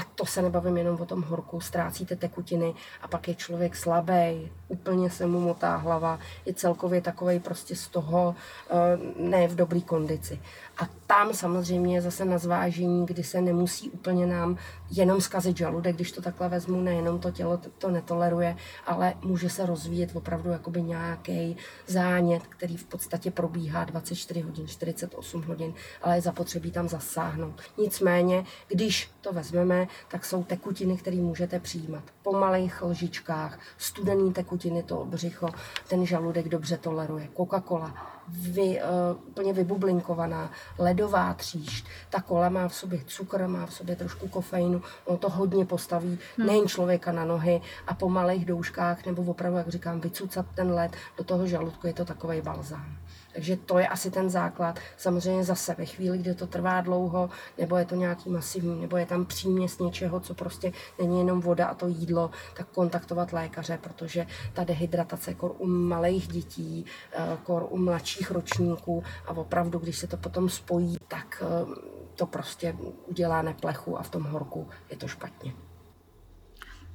a 0.00 0.04
to 0.14 0.26
se 0.26 0.42
nebavím 0.42 0.76
jenom 0.76 1.00
o 1.00 1.06
tom 1.06 1.22
horku, 1.22 1.60
ztrácíte 1.60 2.16
tekutiny 2.16 2.74
a 3.02 3.08
pak 3.08 3.28
je 3.28 3.34
člověk 3.34 3.76
slabý, 3.76 4.50
úplně 4.68 5.10
se 5.10 5.26
mu 5.26 5.40
motá 5.40 5.76
hlava, 5.76 6.18
je 6.46 6.54
celkově 6.54 7.00
takový 7.00 7.40
prostě 7.40 7.76
z 7.76 7.88
toho 7.88 8.34
eh, 8.70 8.74
ne 9.16 9.48
v 9.48 9.54
dobré 9.54 9.80
kondici. 9.80 10.40
A 10.78 10.88
tam 11.06 11.34
samozřejmě 11.34 12.02
zase 12.02 12.24
na 12.24 12.38
zvážení, 12.38 13.06
kdy 13.06 13.24
se 13.24 13.40
nemusí 13.40 13.90
úplně 13.90 14.26
nám 14.26 14.56
jenom 14.90 15.20
zkazit 15.20 15.56
žaludek, 15.56 15.96
když 15.96 16.12
to 16.12 16.22
takhle 16.22 16.48
vezmu, 16.48 16.80
nejenom 16.80 17.18
to 17.18 17.30
tělo 17.30 17.60
to 17.78 17.90
netoleruje, 17.90 18.56
ale 18.86 19.14
může 19.22 19.50
se 19.50 19.66
rozvíjet 19.66 20.10
opravdu 20.14 20.50
jakoby 20.50 20.82
nějaký 20.82 21.56
zánět, 21.86 22.46
který 22.46 22.76
v 22.76 22.84
podstatě 22.84 23.30
probíhá 23.30 23.84
24 23.84 24.40
hodin, 24.40 24.68
48 24.68 25.42
hodin, 25.42 25.74
ale 26.02 26.16
je 26.16 26.20
zapotřebí 26.20 26.70
tam 26.70 26.88
zasáhnout. 26.88 27.62
Nicméně, 27.78 28.44
když 28.68 29.10
to 29.20 29.32
vezmeme, 29.32 29.88
tak 30.08 30.24
jsou 30.24 30.44
tekutiny, 30.44 30.96
které 30.96 31.16
můžete 31.16 31.60
přijímat. 31.60 32.04
Po 32.22 32.32
malých 32.32 32.82
lžičkách, 32.82 33.58
studený 33.78 34.32
tekutiny, 34.32 34.82
to 34.82 35.04
břicho, 35.04 35.48
ten 35.88 36.06
žaludek 36.06 36.48
dobře 36.48 36.76
toleruje. 36.76 37.28
Coca-Cola, 37.36 37.94
vy, 38.28 38.80
uh, 38.80 39.18
úplně 39.28 39.52
vybublinkovaná, 39.52 40.50
ledová 40.78 41.34
tříšť. 41.34 41.86
Ta 42.10 42.20
kola 42.20 42.48
má 42.48 42.68
v 42.68 42.74
sobě 42.74 43.00
cukr, 43.06 43.46
má 43.46 43.66
v 43.66 43.74
sobě 43.74 43.96
trošku 43.96 44.28
kofeinu, 44.28 44.82
ono 45.04 45.18
to 45.18 45.28
hodně 45.28 45.66
postaví 45.66 46.18
hmm. 46.36 46.46
nejen 46.46 46.68
člověka 46.68 47.12
na 47.12 47.24
nohy 47.24 47.60
a 47.86 47.94
po 47.94 48.08
malých 48.08 48.44
douškách, 48.44 49.06
nebo 49.06 49.22
opravdu, 49.22 49.58
jak 49.58 49.68
říkám, 49.68 50.00
vycucat 50.00 50.46
ten 50.54 50.72
led 50.72 50.92
do 51.18 51.24
toho 51.24 51.46
žaludku, 51.46 51.86
je 51.86 51.92
to 51.92 52.04
takový 52.04 52.40
balzám. 52.40 52.96
Takže 53.34 53.56
to 53.56 53.78
je 53.78 53.88
asi 53.88 54.10
ten 54.10 54.30
základ. 54.30 54.78
Samozřejmě 54.96 55.44
zase 55.44 55.74
ve 55.78 55.84
chvíli, 55.84 56.18
kdy 56.18 56.34
to 56.34 56.46
trvá 56.46 56.80
dlouho, 56.80 57.30
nebo 57.58 57.76
je 57.76 57.84
to 57.84 57.94
nějaký 57.94 58.30
masivní, 58.30 58.80
nebo 58.80 58.96
je 58.96 59.06
tam 59.06 59.24
příměs 59.24 59.78
něčeho, 59.78 60.20
co 60.20 60.34
prostě 60.34 60.72
není 60.98 61.18
jenom 61.18 61.40
voda 61.40 61.66
a 61.66 61.74
to 61.74 61.86
jídlo, 61.86 62.30
tak 62.56 62.68
kontaktovat 62.68 63.32
lékaře, 63.32 63.78
protože 63.82 64.26
ta 64.52 64.64
dehydratace 64.64 65.34
kor 65.34 65.54
u 65.58 65.66
malých 65.66 66.28
dětí, 66.28 66.86
eh, 67.12 67.38
kor 67.42 67.66
u 67.70 67.78
mladších 67.78 68.30
ročníků 68.30 69.04
a 69.26 69.30
opravdu, 69.30 69.78
když 69.78 69.98
se 69.98 70.06
to 70.06 70.16
potom 70.16 70.48
spojí, 70.48 70.96
tak 71.08 71.42
eh, 71.42 71.94
to 72.14 72.26
prostě 72.26 72.76
udělá 73.06 73.42
neplechu 73.42 73.98
a 73.98 74.02
v 74.02 74.10
tom 74.10 74.22
horku 74.22 74.68
je 74.90 74.96
to 74.96 75.08
špatně. 75.08 75.52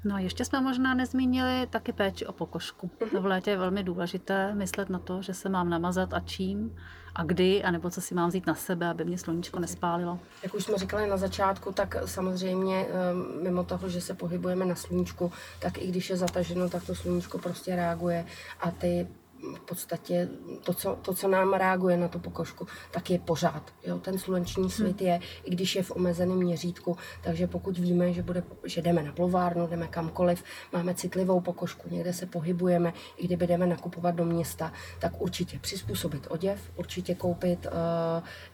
No 0.03 0.15
a 0.15 0.19
ještě 0.19 0.45
jsme 0.45 0.61
možná 0.61 0.93
nezmínili 0.93 1.67
taky 1.69 1.93
péči 1.93 2.25
o 2.25 2.33
pokožku. 2.33 2.91
V 3.19 3.25
létě 3.25 3.51
je 3.51 3.57
velmi 3.57 3.83
důležité 3.83 4.55
myslet 4.55 4.89
na 4.89 4.99
to, 4.99 5.21
že 5.21 5.33
se 5.33 5.49
mám 5.49 5.69
namazat 5.69 6.13
a 6.13 6.19
čím 6.19 6.75
a 7.15 7.23
kdy, 7.23 7.63
anebo 7.63 7.89
co 7.89 8.01
si 8.01 8.15
mám 8.15 8.29
vzít 8.29 8.47
na 8.47 8.55
sebe, 8.55 8.87
aby 8.87 9.05
mě 9.05 9.17
sluníčko 9.17 9.59
nespálilo. 9.59 10.19
Jak 10.43 10.53
už 10.53 10.63
jsme 10.63 10.77
říkali 10.77 11.07
na 11.07 11.17
začátku, 11.17 11.71
tak 11.71 11.95
samozřejmě 12.05 12.85
ehm, 12.85 13.43
mimo 13.43 13.63
toho, 13.63 13.89
že 13.89 14.01
se 14.01 14.13
pohybujeme 14.13 14.65
na 14.65 14.75
sluníčku, 14.75 15.31
tak 15.59 15.77
i 15.77 15.87
když 15.87 16.09
je 16.09 16.17
zataženo, 16.17 16.69
tak 16.69 16.85
to 16.85 16.95
sluníčko 16.95 17.37
prostě 17.37 17.75
reaguje 17.75 18.25
a 18.59 18.71
ty 18.71 19.07
v 19.55 19.59
podstatě 19.59 20.29
to 20.63 20.73
co, 20.73 20.97
to, 21.01 21.13
co 21.13 21.27
nám 21.27 21.53
reaguje 21.53 21.97
na 21.97 22.07
tu 22.07 22.19
pokožku, 22.19 22.67
tak 22.91 23.09
je 23.09 23.19
pořád. 23.19 23.73
Jo? 23.85 23.99
Ten 23.99 24.17
sluneční 24.17 24.69
svět 24.69 25.01
je, 25.01 25.19
i 25.43 25.51
když 25.51 25.75
je 25.75 25.83
v 25.83 25.91
omezeném 25.91 26.37
měřítku, 26.37 26.97
takže 27.23 27.47
pokud 27.47 27.77
víme, 27.77 28.13
že, 28.13 28.23
bude, 28.23 28.43
že 28.63 28.81
jdeme 28.81 29.03
na 29.03 29.11
plovárnu, 29.11 29.67
jdeme 29.67 29.87
kamkoliv, 29.87 30.43
máme 30.73 30.95
citlivou 30.95 31.39
pokožku, 31.39 31.89
někde 31.89 32.13
se 32.13 32.25
pohybujeme, 32.25 32.93
i 33.17 33.25
kdyby 33.25 33.47
jdeme 33.47 33.67
nakupovat 33.67 34.15
do 34.15 34.25
města, 34.25 34.73
tak 34.99 35.21
určitě 35.21 35.59
přizpůsobit 35.59 36.27
oděv, 36.29 36.71
určitě 36.75 37.15
koupit 37.15 37.65
uh, 37.65 37.71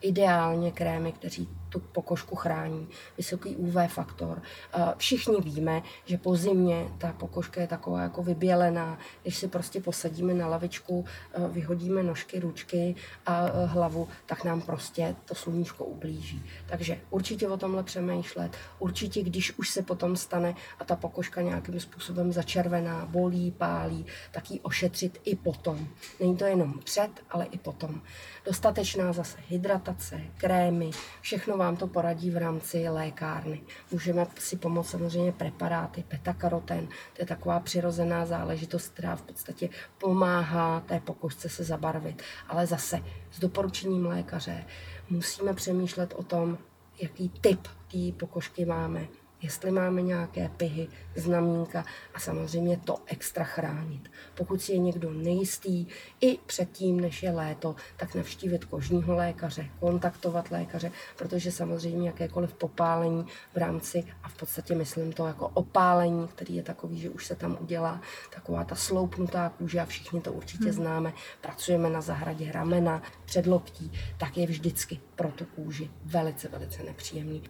ideálně 0.02 0.71
krémy, 0.71 1.12
kteří 1.12 1.50
tu 1.69 1.80
pokožku 1.80 2.36
chrání, 2.36 2.88
vysoký 3.17 3.56
UV 3.56 3.76
faktor. 3.88 4.41
Uh, 4.78 4.84
všichni 4.98 5.41
víme, 5.41 5.82
že 6.06 6.17
po 6.17 6.36
zimě 6.36 6.88
ta 6.98 7.13
pokožka 7.13 7.62
je 7.62 7.67
taková 7.67 8.02
jako 8.02 8.24
vybělená, 8.24 8.98
když 9.21 9.38
si 9.38 9.48
prostě 9.48 9.82
posadíme 9.82 10.34
na 10.34 10.48
lavičku, 10.48 10.74
hlavičku, 10.75 11.05
eh, 11.33 11.47
vyhodíme 11.47 12.03
nožky, 12.03 12.39
ručky 12.39 12.95
a 13.25 13.47
eh, 13.47 13.65
hlavu, 13.65 14.07
tak 14.25 14.43
nám 14.43 14.61
prostě 14.61 15.15
to 15.25 15.35
sluníčko 15.35 15.85
ublíží. 15.85 16.43
Takže 16.65 16.97
určitě 17.09 17.47
o 17.47 17.57
tomhle 17.57 17.83
přemýšlet, 17.83 18.51
určitě 18.79 19.23
když 19.23 19.57
už 19.57 19.69
se 19.69 19.81
potom 19.81 20.15
stane 20.15 20.55
a 20.79 20.85
ta 20.85 20.95
pokožka 20.95 21.41
nějakým 21.41 21.79
způsobem 21.79 22.31
začervená, 22.31 23.05
bolí, 23.05 23.51
pálí, 23.51 24.05
tak 24.31 24.51
ji 24.51 24.59
ošetřit 24.59 25.21
i 25.23 25.35
potom. 25.35 25.88
Není 26.19 26.38
to 26.38 26.45
jenom 26.45 26.79
před, 26.83 27.11
ale 27.29 27.45
i 27.45 27.57
potom. 27.57 28.01
Dostatečná 28.45 29.13
zase 29.13 29.38
hydratace, 29.49 30.21
krémy, 30.38 30.91
všechno 31.21 31.57
vám 31.57 31.75
to 31.75 31.88
poradí 31.88 32.31
v 32.31 32.38
rámci 32.38 32.89
lékárny. 32.89 33.61
Můžeme 33.91 34.27
si 34.39 34.57
pomoct 34.57 34.89
samozřejmě 34.89 35.31
preparáty, 35.31 36.03
beta-karoten, 36.09 36.88
to 36.88 37.21
je 37.21 37.25
taková 37.25 37.59
přirozená 37.59 38.25
záležitost, 38.25 38.93
která 38.93 39.15
v 39.15 39.21
podstatě 39.21 39.69
pomáhá 39.97 40.64
té 40.86 40.99
pokožce 40.99 41.49
se 41.49 41.63
zabarvit. 41.63 42.23
Ale 42.47 42.67
zase 42.67 42.99
s 43.32 43.39
doporučením 43.39 44.06
lékaře 44.06 44.65
musíme 45.10 45.54
přemýšlet 45.54 46.13
o 46.13 46.23
tom, 46.23 46.58
jaký 47.01 47.30
typ 47.30 47.67
té 47.91 48.12
pokožky 48.19 48.65
máme, 48.65 49.08
jestli 49.45 49.71
máme 49.71 50.01
nějaké 50.01 50.49
pyhy, 50.58 50.88
znamínka 51.15 51.86
a 52.13 52.19
samozřejmě 52.19 52.77
to 52.77 52.97
extra 53.05 53.43
chránit. 53.43 54.12
Pokud 54.36 54.62
si 54.62 54.71
je 54.71 54.77
někdo 54.77 55.13
nejistý 55.13 55.88
i 56.21 56.38
předtím, 56.45 56.99
než 56.99 57.23
je 57.23 57.31
léto, 57.31 57.75
tak 57.97 58.15
navštívit 58.15 58.65
kožního 58.65 59.15
lékaře, 59.15 59.65
kontaktovat 59.79 60.51
lékaře, 60.51 60.91
protože 61.17 61.51
samozřejmě 61.51 62.08
jakékoliv 62.08 62.53
popálení 62.53 63.25
v 63.53 63.58
rámci, 63.58 64.03
a 64.23 64.29
v 64.29 64.38
podstatě 64.38 64.75
myslím 64.75 65.13
to 65.13 65.27
jako 65.27 65.47
opálení, 65.47 66.27
který 66.27 66.55
je 66.55 66.63
takový, 66.63 66.99
že 66.99 67.10
už 67.10 67.25
se 67.25 67.36
tam 67.36 67.58
udělá 67.62 68.01
taková 68.34 68.63
ta 68.63 68.75
sloupnutá 68.75 69.49
kůže 69.49 69.79
a 69.79 69.86
všichni 69.86 70.21
to 70.21 70.34
určitě 70.34 70.63
hmm. 70.63 70.73
známe, 70.73 71.13
pracujeme 71.41 71.89
na 71.89 72.01
zahradě 72.01 72.51
ramena, 72.51 73.01
předloktí, 73.25 73.91
tak 74.17 74.38
je 74.38 74.47
vždycky 74.47 74.99
pro 75.15 75.31
tu 75.31 75.45
kůži 75.45 75.89
velice, 76.05 76.47
velice 76.47 76.84
nepříjemný. 76.84 77.43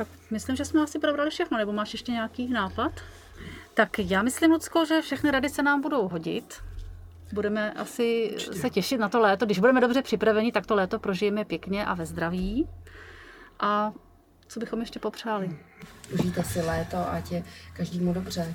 Tak 0.00 0.08
myslím, 0.30 0.56
že 0.56 0.64
jsme 0.64 0.82
asi 0.82 0.98
probrali 0.98 1.30
všechno, 1.30 1.58
nebo 1.58 1.72
máš 1.72 1.92
ještě 1.92 2.12
nějaký 2.12 2.48
nápad? 2.48 2.92
Tak 3.74 3.98
já 3.98 4.22
myslím, 4.22 4.50
Lucko, 4.50 4.84
že 4.84 5.02
všechny 5.02 5.30
rady 5.30 5.48
se 5.48 5.62
nám 5.62 5.80
budou 5.80 6.08
hodit. 6.08 6.54
Budeme 7.32 7.72
asi 7.72 8.30
Určitě. 8.34 8.58
se 8.58 8.70
těšit 8.70 9.00
na 9.00 9.08
to 9.08 9.20
léto. 9.20 9.44
Když 9.44 9.58
budeme 9.58 9.80
dobře 9.80 10.02
připraveni, 10.02 10.52
tak 10.52 10.66
to 10.66 10.74
léto 10.74 10.98
prožijeme 10.98 11.44
pěkně 11.44 11.86
a 11.86 11.94
ve 11.94 12.06
zdraví. 12.06 12.68
A 13.60 13.92
co 14.48 14.60
bychom 14.60 14.80
ještě 14.80 14.98
popřáli? 14.98 15.58
Užijte 16.12 16.44
si 16.44 16.62
léto, 16.62 16.96
ať 17.10 17.32
je 17.32 17.44
každému 17.72 18.12
dobře. 18.12 18.54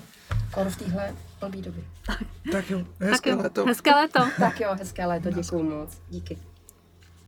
Kor 0.53 0.69
v 0.69 0.77
téhle 0.77 1.15
blbý 1.39 1.61
době. 1.61 1.83
Tak 2.51 2.69
jo, 2.69 2.85
hezké 2.99 3.29
tak 3.29 3.37
jo, 3.37 3.43
léto. 3.43 3.65
Hezké 3.65 3.91
léto. 3.95 4.19
tak 4.39 4.59
jo, 4.59 4.69
hezké 4.79 5.05
léto, 5.05 5.29
děkuji 5.31 5.63
moc. 5.63 6.01
Díky. 6.09 6.37